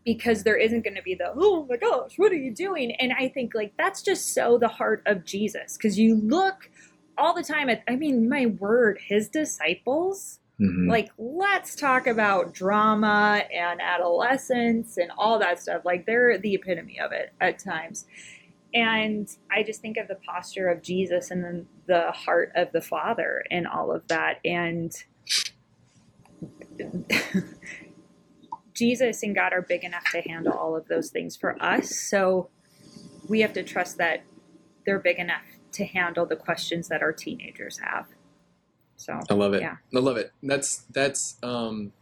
[0.04, 2.92] because there isn't going to be the oh my gosh what are you doing?
[3.00, 6.70] And i think like that's just so the heart of jesus because you look
[7.16, 10.90] all the time at i mean my word his disciples Mm-hmm.
[10.90, 15.84] Like, let's talk about drama and adolescence and all that stuff.
[15.84, 18.06] Like, they're the epitome of it at times.
[18.74, 22.80] And I just think of the posture of Jesus and then the heart of the
[22.80, 24.38] Father and all of that.
[24.44, 24.92] And
[28.74, 31.98] Jesus and God are big enough to handle all of those things for us.
[31.98, 32.50] So
[33.28, 34.22] we have to trust that
[34.84, 35.42] they're big enough
[35.72, 38.06] to handle the questions that our teenagers have.
[39.00, 39.62] So I love it.
[39.62, 39.76] Yeah.
[39.94, 40.32] I love it.
[40.42, 41.92] That's that's um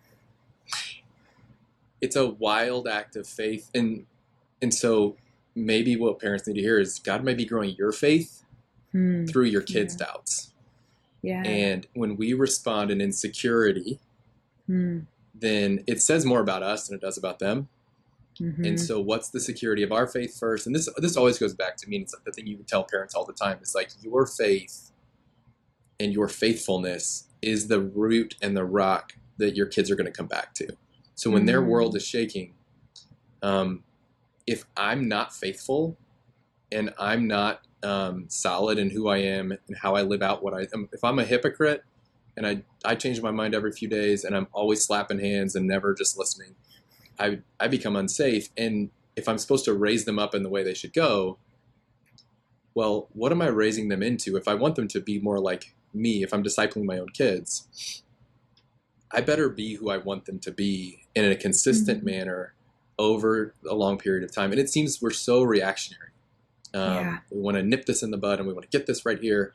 [2.01, 4.05] it's a wild act of faith and
[4.61, 5.17] and so
[5.55, 8.45] maybe what parents need to hear is God might be growing your faith
[8.91, 9.27] hmm.
[9.27, 10.07] through your kids' yeah.
[10.07, 10.53] doubts.
[11.23, 11.43] Yeah.
[11.43, 14.01] And when we respond in insecurity,
[14.67, 15.01] hmm.
[15.35, 17.69] then it says more about us than it does about them.
[18.41, 18.65] Mm-hmm.
[18.65, 20.67] And so, what's the security of our faith first?
[20.67, 21.97] And this this always goes back to me.
[21.97, 23.59] And It's the thing you tell parents all the time.
[23.61, 24.93] It's like your faith
[26.01, 30.13] and your faithfulness is the root and the rock that your kids are going to
[30.13, 30.69] come back to.
[31.15, 31.47] So when mm-hmm.
[31.47, 32.55] their world is shaking,
[33.43, 33.85] um,
[34.47, 35.97] if I'm not faithful
[36.71, 40.55] and I'm not um, solid in who I am and how I live out what
[40.55, 41.85] I am, if I'm a hypocrite
[42.37, 45.67] and I, I change my mind every few days and I'm always slapping hands and
[45.67, 46.55] never just listening,
[47.19, 48.49] I, I become unsafe.
[48.57, 51.39] And if I'm supposed to raise them up in the way they should go,
[52.75, 54.37] well, what am I raising them into?
[54.37, 58.03] If I want them to be more like me, if I'm discipling my own kids,
[59.11, 62.11] I better be who I want them to be in a consistent mm-hmm.
[62.11, 62.55] manner
[62.99, 64.51] over a long period of time.
[64.51, 66.11] And it seems we're so reactionary.
[66.75, 67.19] Um, yeah.
[67.31, 69.19] We want to nip this in the bud and we want to get this right
[69.19, 69.53] here.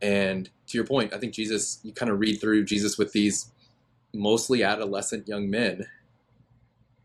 [0.00, 3.50] And to your point, I think Jesus, you kind of read through Jesus with these
[4.12, 5.86] mostly adolescent young men,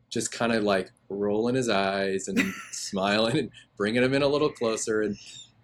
[0.10, 2.40] just kind of like rolling his eyes and
[2.72, 5.02] smiling and bringing them in a little closer.
[5.02, 5.18] And,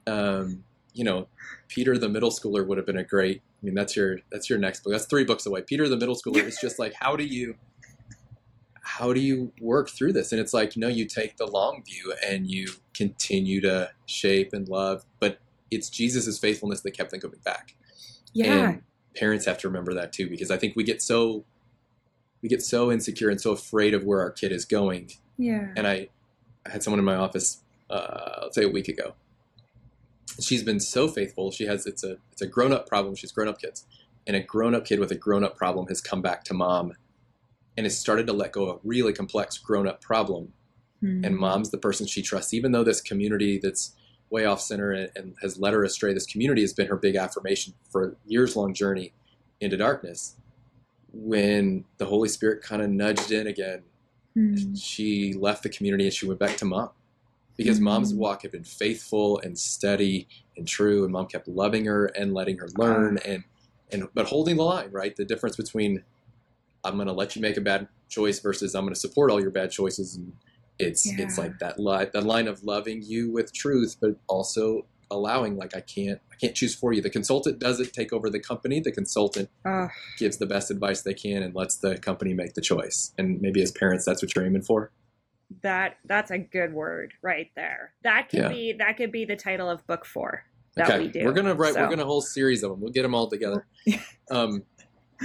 [0.05, 0.63] um,
[0.93, 1.27] you know,
[1.67, 3.41] Peter the middle schooler would have been a great.
[3.61, 4.93] I mean, that's your that's your next book.
[4.93, 5.61] That's three books away.
[5.61, 7.55] Peter the middle schooler is just like, how do you
[8.81, 10.31] how do you work through this?
[10.31, 14.53] And it's like, you know, you take the long view and you continue to shape
[14.53, 15.39] and love, but
[15.71, 17.75] it's Jesus's faithfulness that kept them coming back.
[18.33, 18.69] Yeah.
[18.69, 18.81] And
[19.15, 21.45] parents have to remember that too, because I think we get so
[22.41, 25.11] we get so insecure and so afraid of where our kid is going.
[25.37, 25.69] Yeah.
[25.75, 26.09] And I,
[26.65, 29.15] I had someone in my office, uh, let's say a week ago,
[30.41, 31.51] she's been so faithful.
[31.51, 33.15] She has it's a it's a grown up problem.
[33.15, 33.85] She's grown up kids,
[34.27, 36.93] and a grown up kid with a grown up problem has come back to mom,
[37.77, 40.53] and has started to let go of a really complex grown up problem.
[41.03, 41.25] Mm-hmm.
[41.25, 43.95] And mom's the person she trusts, even though this community that's
[44.29, 46.13] way off center and, and has led her astray.
[46.13, 49.13] This community has been her big affirmation for years long journey
[49.59, 50.35] into darkness.
[51.11, 53.83] when the Holy Spirit kind of nudged in again,
[54.35, 54.75] Mm.
[54.81, 56.89] she left the community and she went back to mom
[57.57, 58.17] because mom's Mhm.
[58.17, 62.57] walk had been faithful and steady and true, and mom kept loving her and letting
[62.57, 63.43] her learn and
[63.91, 65.15] and but holding the line, right?
[65.15, 66.03] The difference between
[66.83, 69.39] I'm going to let you make a bad choice versus I'm going to support all
[69.39, 70.33] your bad choices, and
[70.79, 75.55] it's it's like that line that line of loving you with truth, but also allowing
[75.55, 77.01] like I can't I can't choose for you.
[77.01, 78.79] The consultant doesn't take over the company.
[78.79, 79.89] The consultant Ugh.
[80.17, 83.13] gives the best advice they can and lets the company make the choice.
[83.17, 84.91] And maybe as parents, that's what you're aiming for.
[85.61, 87.93] That that's a good word right there.
[88.03, 88.47] That could Yeah.
[88.49, 91.27] be that could be the title of book four that okay, we do.
[91.27, 91.73] are gonna write.
[91.73, 92.81] So- We're gonna whole series of them.
[92.81, 93.65] We'll get them all together.
[94.31, 94.63] um,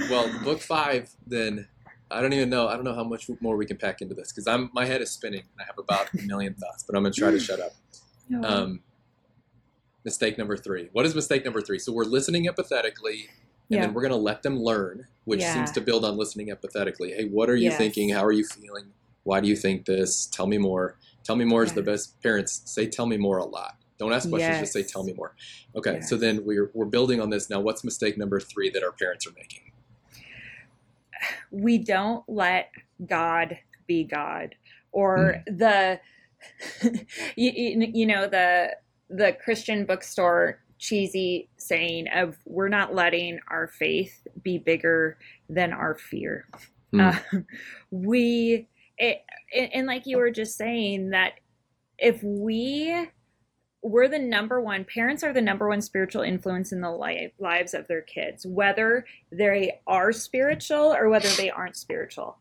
[0.09, 1.09] well, book five.
[1.25, 1.67] Then
[2.11, 2.67] I don't even know.
[2.67, 5.01] I don't know how much more we can pack into this because I'm my head
[5.01, 6.83] is spinning and I have about a million thoughts.
[6.83, 7.71] But I'm gonna try to shut up.
[8.31, 8.47] No.
[8.47, 8.83] Um,
[10.05, 10.89] mistake number three.
[10.91, 11.79] What is mistake number three?
[11.79, 13.29] So we're listening empathetically, and
[13.69, 13.81] yeah.
[13.81, 15.51] then we're gonna let them learn, which Yeah.
[15.53, 17.15] seems to build on listening empathetically.
[17.15, 17.77] Hey, what are you Yes.
[17.79, 18.09] thinking?
[18.09, 18.93] How are you feeling?
[19.29, 20.25] Why do you think this?
[20.25, 20.97] Tell me more.
[21.23, 22.21] Tell me more is the best.
[22.21, 23.77] Parents say, "Tell me more" a lot.
[23.99, 24.59] Don't ask questions.
[24.59, 25.35] Just say, "Tell me more."
[25.75, 27.59] Okay, so then we're we're building on this now.
[27.59, 29.69] What's mistake number three that our parents are making?
[31.51, 32.71] we don't let
[33.05, 34.55] God be God
[34.91, 35.99] or the
[37.35, 38.75] you, you, know the
[39.09, 45.17] the Christian bookstore cheesy saying of we're not letting our faith be bigger
[45.49, 46.47] than our fear.
[46.91, 46.99] Hmm.
[47.01, 47.19] Uh,
[47.91, 48.67] we
[48.99, 49.21] it,
[49.55, 51.33] and and like you were just saying that
[51.97, 53.07] if we
[53.81, 57.73] we're the number one parents are the number one spiritual influence in the li- lives
[57.73, 62.37] of their kids whether they are spiritual or whether they aren't spiritual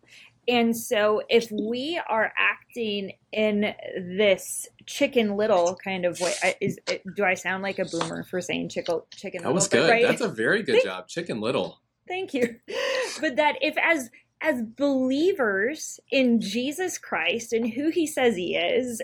[0.49, 3.73] and so if we are acting in
[4.17, 6.77] this chicken little kind of way is
[7.15, 9.91] do i sound like a boomer for saying chicken chicken That was little good.
[9.91, 10.07] But, right?
[10.09, 11.81] That's a very good Thank- job, Chicken Little.
[12.09, 12.57] Thank you.
[13.21, 19.03] But that if as as believers in Jesus Christ and who he says he is,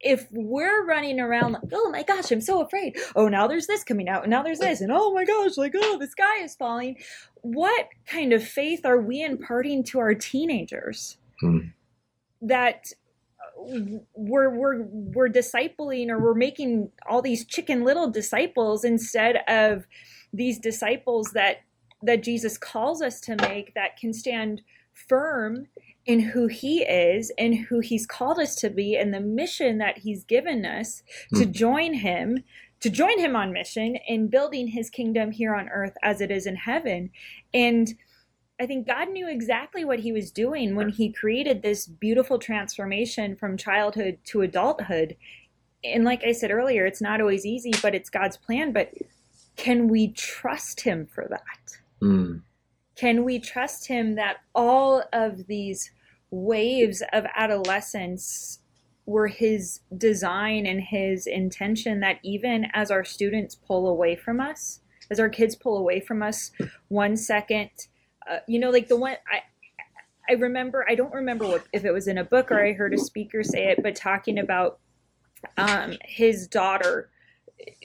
[0.00, 2.96] if we're running around like, oh my gosh, I'm so afraid.
[3.16, 5.74] Oh, now there's this coming out, and now there's this, and oh my gosh, like,
[5.74, 6.96] oh, the sky is falling.
[7.42, 11.18] What kind of faith are we imparting to our teenagers?
[11.40, 11.58] Hmm.
[12.42, 12.92] That
[13.56, 19.84] we're we're we're discipling or we're making all these chicken little disciples instead of
[20.32, 21.58] these disciples that
[22.02, 24.62] that Jesus calls us to make that can stand
[24.94, 25.66] firm
[26.06, 29.98] in who he is and who he's called us to be and the mission that
[29.98, 31.02] he's given us
[31.34, 31.52] to Hmm.
[31.52, 32.44] join him
[32.80, 36.46] to join him on mission in building his kingdom here on earth as it is
[36.46, 37.10] in heaven
[37.54, 37.94] and
[38.60, 43.36] I think God knew exactly what he was doing when he created this beautiful transformation
[43.36, 45.16] from childhood to adulthood.
[45.84, 48.72] And like I said earlier, it's not always easy, but it's God's plan.
[48.72, 48.92] But
[49.56, 51.77] can we trust him for that?
[52.00, 52.38] Hmm.
[52.96, 55.90] Can we trust him that all of these
[56.30, 58.60] waves of adolescence
[59.06, 64.80] were his design and his intention that even as our students pull away from us,
[65.10, 66.50] as our kids pull away from us
[66.88, 67.70] one second,
[68.30, 69.40] uh, you know, like the one I,
[70.28, 72.92] I remember, I don't remember what, if it was in a book or I heard
[72.92, 74.78] a speaker say it, but talking about
[75.56, 77.08] um, his daughter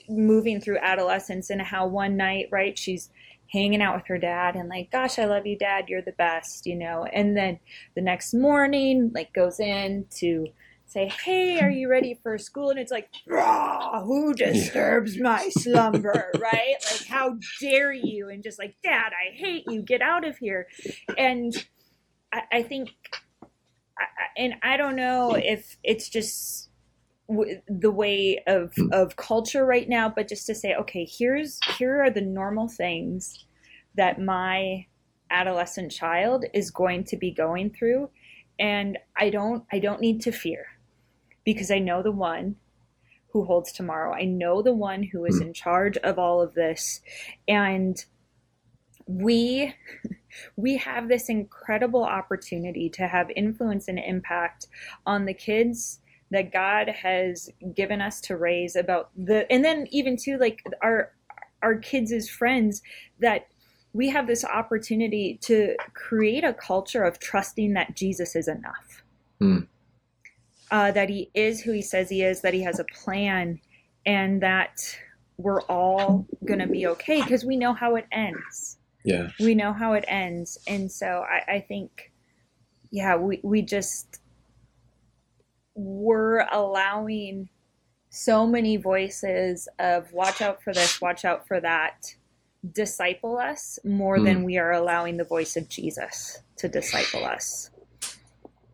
[0.10, 3.10] moving through adolescence and how one night, right, she's
[3.54, 6.66] hanging out with her dad and like, gosh, I love you, dad, you're the best,
[6.66, 7.06] you know.
[7.06, 7.60] And then
[7.96, 10.48] the next morning, like, goes in to
[10.88, 12.72] say, hey, are you ready for school?
[12.72, 16.76] And it's like, "Rah, who disturbs my slumber, right?
[16.92, 18.30] Like, how dare you?
[18.30, 20.68] And just like, dad, I hate you, get out of here.
[21.18, 21.54] And
[22.32, 22.90] I, I think,
[23.98, 26.70] I- and I don't know if it's just
[27.28, 28.88] w- the way of hmm.
[28.92, 33.46] of culture right now but just to say okay here's here are the normal things
[33.96, 34.86] that my
[35.32, 38.10] adolescent child is going to be going through
[38.60, 40.66] and i don't i don't need to fear
[41.44, 42.56] because i know the one
[43.34, 44.14] who holds tomorrow.
[44.14, 45.48] I know the one who is hmm.
[45.48, 47.02] in charge of all of this
[47.48, 48.04] and
[49.06, 49.74] we
[50.56, 54.68] we have this incredible opportunity to have influence and impact
[55.06, 56.00] on the kids
[56.34, 61.12] that God has given us to raise about the and then even to like our
[61.62, 62.82] our kids as friends
[63.20, 63.48] that
[63.94, 69.04] we have this opportunity to create a culture of trusting that Jesus is enough.
[69.40, 69.60] Hmm.
[70.72, 73.60] Uh, that he is who he says he is, that he has a plan,
[74.06, 74.98] and that
[75.38, 79.30] we're all going to be okay because we know how it ends Yeah.
[79.40, 82.12] we know how it ends and so i, I think
[82.92, 84.20] yeah we, we just
[85.76, 87.50] we're allowing
[88.10, 92.16] so many voices of watch out for this watch out for that
[92.72, 94.26] disciple us more Hmm.
[94.26, 97.72] than we are allowing the voice of Jesus to disciple us.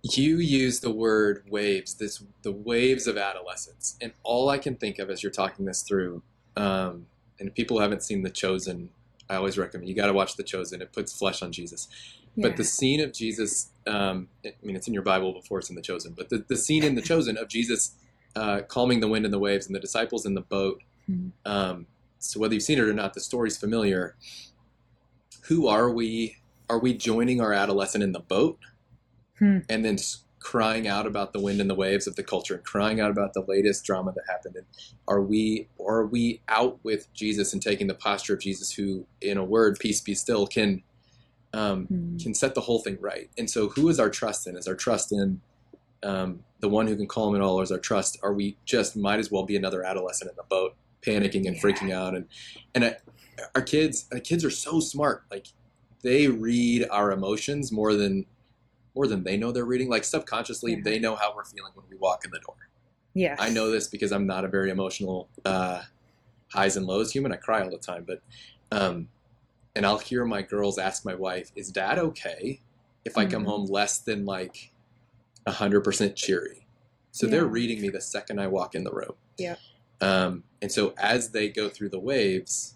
[0.01, 4.99] You use the word waves, this the waves of adolescence, and all I can think
[4.99, 6.21] of as you're talking this through,
[6.55, 7.07] um,
[7.39, 8.89] and people haven't seen The Chosen,
[9.29, 10.81] I always recommend you got to watch The Chosen.
[10.81, 11.87] It puts flesh on Jesus.
[12.37, 15.75] But the scene of Jesus, um, I mean, it's in your Bible before it's in
[15.75, 17.95] The Chosen, but the, the scene in The Chosen of Jesus
[18.35, 20.81] uh, calming the wind and the waves and the disciples in the boat.
[21.09, 21.31] Mhm.
[21.45, 21.87] Um,
[22.19, 24.15] so whether you've seen it or not, the story's familiar.
[25.43, 26.37] Who are we?
[26.69, 28.59] Are we joining our adolescent in the boat
[29.39, 29.59] Hmm.
[29.69, 29.97] and then
[30.39, 33.33] crying out about the wind and the waves of the culture and crying out about
[33.33, 34.55] the latest drama that happened?
[34.57, 34.65] And
[35.07, 39.05] are we, or are we out with Jesus and taking the posture of Jesus, who,
[39.21, 40.83] in a word, peace be still, can
[41.53, 42.17] um, Hmm.
[42.17, 43.29] can set the whole thing right.
[43.37, 44.55] And so, who is our trust in?
[44.55, 45.41] Is our trust in
[46.03, 48.17] um, the one who can calm it all, or is our trust?
[48.23, 51.61] Are we just might as well be another adolescent in the boat, panicking and Yeah.
[51.61, 52.15] freaking out?
[52.15, 52.27] And
[52.75, 52.97] and I,
[53.55, 55.23] our kids, our kids are so smart.
[55.31, 55.47] Like
[56.01, 58.25] they read our emotions more than
[58.95, 59.89] more than they know they're reading.
[59.89, 60.81] Like subconsciously, Yeah.
[60.83, 62.55] they know how we're feeling when we walk in the door.
[63.13, 65.81] Yeah, I know this because I'm not a very emotional uh,
[66.53, 67.31] highs and lows human.
[67.33, 68.21] I cry all the time, but
[68.71, 69.09] um,
[69.75, 72.61] and I'll hear my girls ask my wife, "Is Dad okay
[73.05, 73.47] if I come Mhm.
[73.47, 74.71] home less than like
[75.47, 76.67] hundred percent cheery?"
[77.11, 79.13] So they're reading me the second I walk in the room.
[79.37, 79.55] Yeah.
[80.01, 82.75] Um, and so as they go through the waves,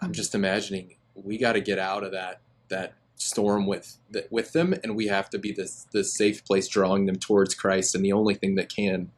[0.00, 0.14] I'm Mhm.
[0.14, 4.74] just imagining we got to get out of that that storm with that with them,
[4.82, 8.12] and we have to be this this safe place, drawing them towards Christ, and the
[8.12, 9.10] only thing that can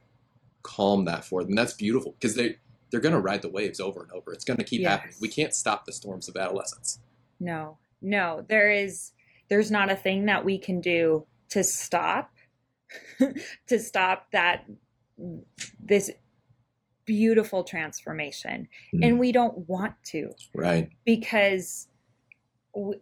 [0.62, 1.55] calm that for them.
[1.55, 2.59] That's beautiful because they
[2.91, 4.32] they're going to ride the waves over and over.
[4.32, 4.91] It's going to keep Yes.
[4.91, 5.16] happening.
[5.20, 7.01] We can't stop the storms of adolescence.
[7.41, 9.12] No, no, there is,
[9.49, 12.32] there's not a thing that we can do to stop,
[13.66, 14.64] to stop that,
[15.82, 16.11] this
[17.05, 18.68] beautiful transformation.
[18.95, 19.07] Mm.
[19.07, 20.91] And we don't want to Right.
[21.05, 21.89] because,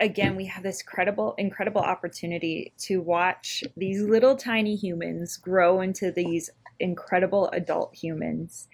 [0.00, 6.12] again, we have this credible, incredible opportunity to watch these little tiny humans grow into
[6.12, 8.68] these incredible adult humans.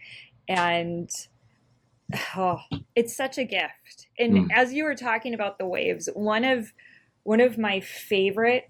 [0.49, 1.11] And
[2.37, 2.61] oh,
[2.95, 4.09] it's such a gift.
[4.19, 4.49] And Mm.
[4.55, 6.73] as you were talking about the waves, one of
[7.25, 8.69] one of my favorite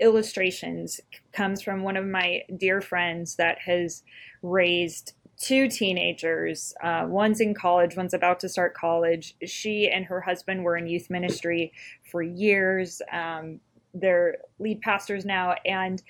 [0.00, 1.00] illustrations
[1.32, 4.02] comes from one of my dear friends that has
[4.42, 6.74] raised two teenagers.
[6.82, 9.34] Uh, one's in college, one's about to start college.
[9.44, 11.72] She and her husband were in youth ministry
[12.10, 13.00] for years.
[13.12, 13.60] Um,
[13.94, 15.54] they're lead pastors now.
[15.64, 16.02] And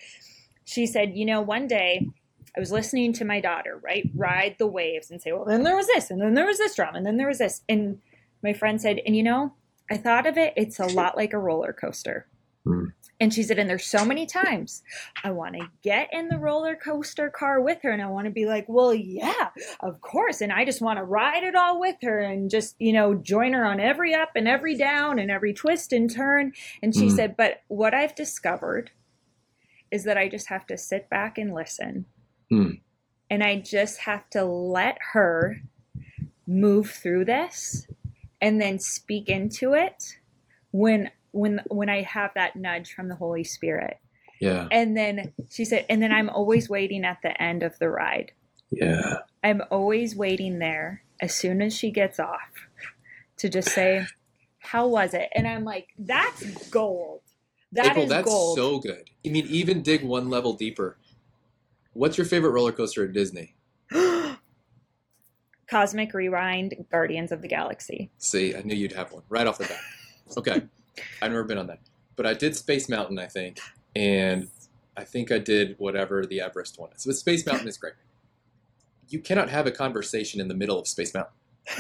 [0.65, 2.09] she said, You know, one day
[2.57, 5.77] I was listening to my daughter, right, ride the waves and say, Well, then there
[5.77, 7.63] was this, and then there was this drama, and then there was this.
[7.69, 8.01] And
[8.43, 9.55] my friend said, And you know,
[9.91, 12.27] I thought of it, it's a lot like a roller coaster.
[12.65, 12.87] Hmm.
[13.23, 14.83] And she said, and there's so many times
[15.23, 18.31] I want to get in the roller coaster car with her and I want to
[18.31, 20.41] be like, well, yeah, of course.
[20.41, 23.53] And I just want to ride it all with her and just, you know, join
[23.53, 26.53] her on every up and every down and every twist and turn.
[26.83, 27.17] And she Mm.
[27.17, 28.91] said, but what I've discovered
[29.91, 32.07] is that I just have to sit back and listen.
[32.53, 32.81] Mm.
[33.29, 35.61] And I just have to let her
[36.47, 37.87] move through this
[38.41, 40.17] and then speak into it
[40.73, 43.99] when when when I have that nudge from the Holy Spirit.
[44.41, 44.69] Yeah.
[44.71, 48.33] And then she said, and then I'm always waiting at the end of the ride.
[48.71, 49.19] Yeah.
[49.45, 52.69] I'm always waiting there as soon as she gets off
[53.37, 54.07] to just say,
[54.61, 55.29] How was it?
[55.35, 57.21] And I'm like, That's gold.
[57.73, 58.57] That is April, that's gold.
[58.57, 59.11] so good.
[59.25, 60.97] I mean, even dig one level deeper.
[61.93, 63.55] What's your favorite roller coaster at Disney?
[65.69, 68.11] Cosmic Rewind, Guardians of the Galaxy.
[68.19, 69.81] See, I knew you'd have one right off the bat.
[70.37, 70.63] Okay.
[71.23, 71.81] I've never been on that.
[72.17, 73.61] But I did Space Mountain, I think.
[73.97, 74.49] And
[74.97, 77.05] I think I did whatever the Everest one is.
[77.07, 77.95] But Space Mountain is great.
[79.09, 81.35] You cannot have a conversation in the middle of Space Mountain.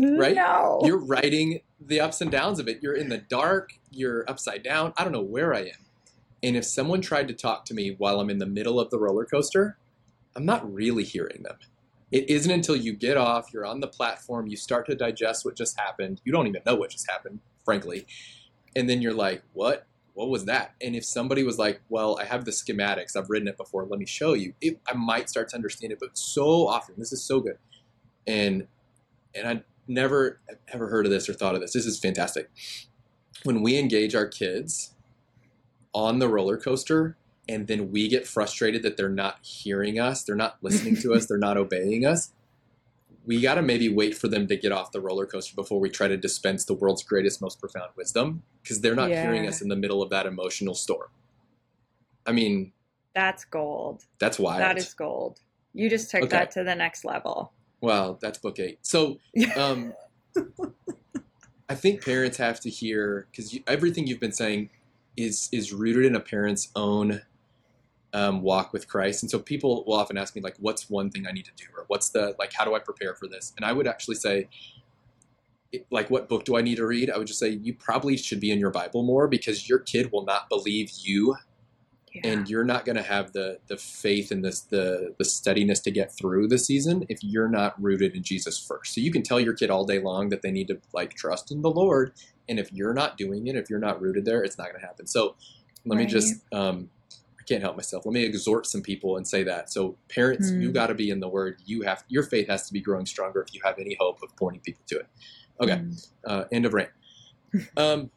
[0.00, 0.36] Right?
[0.36, 0.80] No.
[0.84, 2.78] You're writing the ups and downs of it.
[2.82, 3.72] You're in the dark.
[3.90, 4.92] You're upside down.
[4.96, 5.86] I don't know where I am.
[6.42, 8.98] And if someone tried to talk to me while I'm in the middle of the
[8.98, 9.76] roller coaster,
[10.36, 11.56] I'm not really hearing them.
[12.10, 15.56] It isn't until you get off, you're on the platform, you start to digest what
[15.56, 16.20] just happened.
[16.24, 18.06] You don't even know what just happened, frankly.
[18.74, 19.86] And then you're like, what?
[20.14, 20.74] What was that?
[20.80, 24.00] And if somebody was like, well, I have the schematics, I've written it before, let
[24.00, 26.00] me show you, it, I might start to understand it.
[26.00, 27.58] But so often, this is so good.
[28.26, 28.66] And
[29.34, 31.72] and I never ever heard of this or thought of this.
[31.72, 32.50] This is fantastic.
[33.44, 34.94] When we engage our kids
[35.98, 37.16] on the roller coaster
[37.48, 41.26] and then we get frustrated that they're not hearing us, they're not listening to us,
[41.28, 42.30] they're not obeying us,
[43.26, 45.90] we got to maybe wait for them to get off the roller coaster before we
[45.90, 49.68] try to dispense the world's greatest, most profound wisdom because they're not hearing us in
[49.68, 51.08] the middle of that emotional storm.
[52.24, 52.72] I mean,
[53.14, 54.04] That's gold.
[54.20, 54.60] that's wild.
[54.60, 55.40] That is gold.
[55.74, 56.36] You just took Okay.
[56.36, 57.52] that to the next level.
[57.80, 58.78] Well, that's book eight.
[58.82, 59.18] So,
[59.56, 59.94] um,
[61.68, 64.70] I think parents have to hear because everything you've been saying
[65.18, 67.20] is is rooted in a parent's own
[68.14, 71.26] um, walk with Christ, and so people will often ask me like, "What's one thing
[71.26, 72.52] I need to do?" or "What's the like?
[72.52, 74.48] How do I prepare for this?" And I would actually say,
[75.90, 78.40] like, "What book do I need to read?" I would just say you probably should
[78.40, 81.36] be in your Bible more because your kid will not believe you
[82.22, 82.30] yeah.
[82.30, 85.90] and you're not going to have the the faith and this the the steadiness to
[85.90, 88.94] get through the season if you're not rooted in Jesus first.
[88.94, 91.50] So you can tell your kid all day long that they need to like trust
[91.50, 92.12] in the Lord,
[92.48, 94.86] and if you're not doing it, if you're not rooted there, it's not going to
[94.86, 95.06] happen.
[95.06, 95.36] So
[95.84, 96.04] let right.
[96.04, 96.90] me just um,
[97.40, 98.04] I can't help myself.
[98.06, 99.70] Let me exhort some people and say that.
[99.70, 100.62] So parents, mm.
[100.62, 101.58] you got to be in the Word.
[101.64, 104.34] You have your faith has to be growing stronger if you have any hope of
[104.36, 105.06] pointing people to it.
[105.60, 106.08] Okay, mm.
[106.26, 106.90] uh, end of rant.
[107.78, 108.10] Um,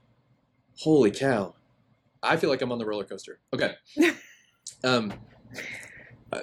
[0.79, 1.55] holy cow!
[2.23, 3.39] I feel like I'm on the roller coaster.
[3.53, 3.75] Okay.
[4.83, 5.13] um,
[6.31, 6.41] uh,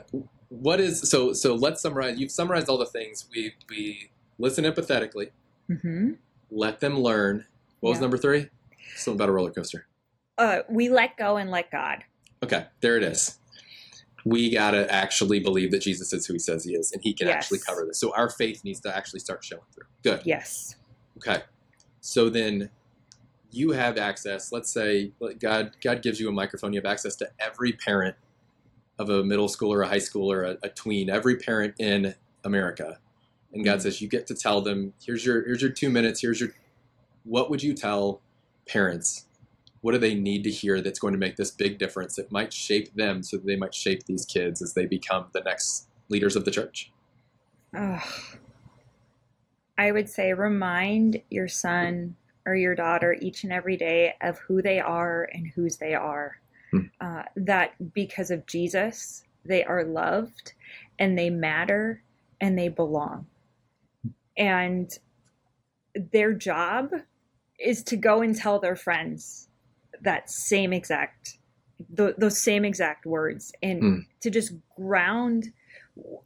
[0.48, 1.32] what is so?
[1.32, 2.18] So let's summarize.
[2.18, 3.26] You've summarized all the things.
[3.34, 5.30] We we listen empathetically.
[5.70, 6.12] Mm-hmm.
[6.50, 7.46] Let them learn.
[7.80, 7.94] What yeah.
[7.94, 8.48] was number three?
[8.96, 9.86] Something about a roller coaster.
[10.36, 12.04] Uh, we let go and let God.
[12.42, 13.38] Okay, there it is.
[14.24, 17.28] We gotta actually believe that Jesus is who He says He is, and He can
[17.28, 17.36] yes.
[17.36, 18.00] actually cover this.
[18.00, 19.86] So our faith needs to actually start showing through.
[20.02, 20.22] Good.
[20.24, 20.76] Yes.
[21.18, 21.42] Okay.
[22.00, 22.70] So then
[23.50, 24.52] you have access.
[24.52, 26.72] Let's say God God gives you a microphone.
[26.72, 28.16] You have access to every parent
[28.98, 32.98] of a middle schooler, a high schooler, a, a tween, every parent in America.
[33.52, 33.82] And God mm-hmm.
[33.82, 36.20] says you get to tell them, here's your here's your two minutes.
[36.20, 36.50] Here's your
[37.24, 38.20] what would you tell
[38.66, 39.26] parents?
[39.80, 42.52] What do they need to hear that's going to make this big difference that might
[42.52, 46.34] shape them so that they might shape these kids as they become the next leaders
[46.34, 46.90] of the church?
[47.76, 48.02] Oh,
[49.76, 52.16] I would say remind your son
[52.48, 56.40] or your daughter each and every day of who they are and whose they are.
[56.70, 56.80] Hmm.
[57.00, 60.54] Uh, that because of Jesus, they are loved
[60.98, 62.02] and they matter
[62.40, 63.26] and they belong.
[64.36, 64.90] And
[65.94, 66.90] their job
[67.58, 69.48] is to go and tell their friends
[70.00, 71.38] that same exact
[71.96, 74.06] th- those same exact words and mm.
[74.20, 75.52] to just ground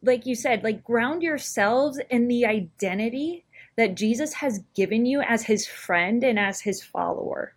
[0.03, 3.45] like you said like ground yourselves in the identity
[3.77, 7.55] that Jesus has given you as his friend and as his follower.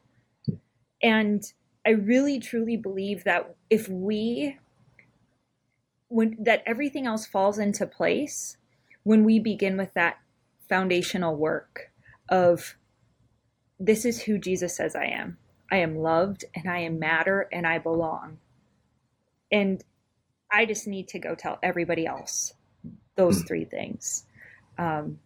[1.01, 1.43] And
[1.85, 4.57] I really truly believe that if we
[6.07, 8.57] when that everything else falls into place
[9.03, 10.17] when we begin with that
[10.69, 11.91] foundational work
[12.29, 12.75] of
[13.79, 15.37] this is who Jesus says I am.
[15.71, 18.37] I am loved and I am matter and I belong.
[19.51, 19.83] And
[20.51, 22.53] I just need to go tell everybody else
[23.15, 23.47] those hmm.
[23.47, 24.25] three things.
[24.77, 25.19] Um,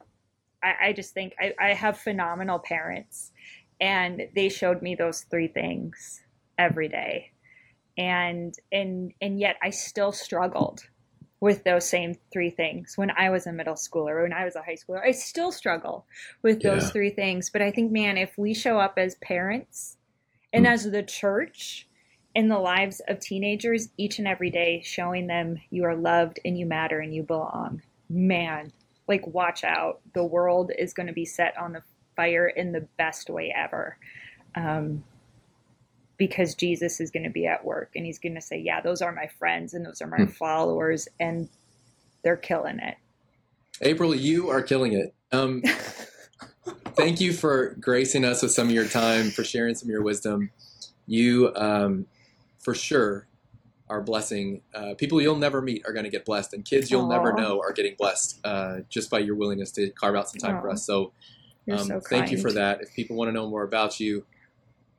[0.63, 3.31] I, I just think I, I have phenomenal parents
[3.79, 6.21] and they showed me those three things
[6.57, 7.31] every day
[7.97, 10.81] and and and yet i still struggled
[11.41, 14.61] with those same three things when i was a middle schooler when i was a
[14.61, 16.05] high schooler i still struggle
[16.41, 16.89] with those yeah.
[16.89, 19.97] three things but i think man if we show up as parents
[20.53, 20.71] and mm.
[20.71, 21.87] as the church
[22.35, 26.57] in the lives of teenagers each and every day showing them you are loved and
[26.57, 28.71] you matter and you belong man
[29.09, 29.99] like watch out.
[30.13, 31.83] The world is going to be set on the
[32.15, 33.97] fire in the best way ever.
[34.55, 35.03] Um,
[36.17, 39.01] because jesus is going to be at work and he's going to say yeah those
[39.01, 40.25] are my friends and those are my hmm.
[40.25, 41.47] followers and
[42.23, 42.95] they're killing it.
[43.81, 45.13] April you are killing it.
[45.31, 45.63] Um,
[46.95, 50.03] thank you for gracing us with some of your time for sharing some of your
[50.03, 50.51] wisdom.
[51.07, 52.05] You um,
[52.59, 53.28] for sure
[53.89, 57.05] are blessing uh, people you'll never meet are going to get blessed and kids you'll
[57.05, 57.09] Aww.
[57.09, 60.57] never know are getting blessed uh, just by your willingness to carve out some time
[60.57, 60.61] Aww.
[60.61, 60.85] for us.
[60.85, 61.11] So,
[61.71, 62.81] um, so thank you for that.
[62.81, 64.25] If people want to know more about you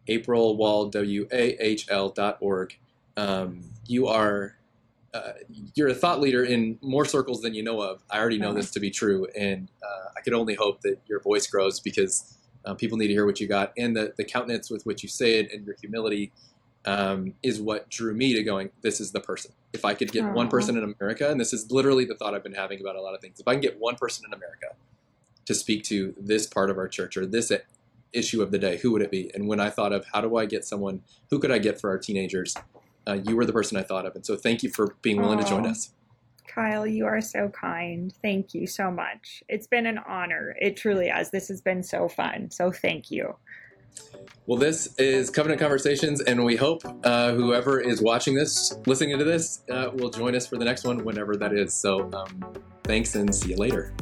[0.09, 2.77] april Wahl w-a-h-l dot org.
[3.17, 4.57] Um, you are
[5.13, 5.33] uh,
[5.75, 8.03] you're a thought leader in more circles than you know of.
[8.11, 11.21] I already know this to be true and uh, i could only hope that your
[11.21, 14.71] voice grows because uh, people need to hear what you got and the, the countenance
[14.71, 16.31] with which you say it and your humility
[16.87, 19.53] um, is what drew me to going, this is the person.
[19.73, 20.35] If I could get Aww.
[20.35, 23.01] one person in America, and this is literally the thought I've been having about a
[23.01, 24.69] lot of things, if I can get one person in America
[25.45, 27.53] to speak to this part of our church or this
[28.13, 29.31] issue of the day, who would it be?
[29.35, 31.91] And when I thought of how do I get someone, who could I get for
[31.91, 32.57] our teenagers?
[33.07, 34.15] Uh, you were the person I thought of.
[34.15, 35.45] And so thank you for being willing Aww.
[35.45, 35.93] to join us.
[36.47, 38.13] Kyle, you are so kind.
[38.23, 39.43] Thank you so much.
[39.49, 40.57] It's been an honor.
[40.61, 41.31] It truly has.
[41.31, 42.51] This has been so fun.
[42.51, 43.37] So thank you.
[44.47, 49.25] Well, this is Covenant Conversations, and we hope uh, whoever is watching this, listening to
[49.25, 51.73] this, uh, will join us for the next one whenever that is.
[51.73, 52.45] So, um,
[52.83, 53.95] thanks and see you later.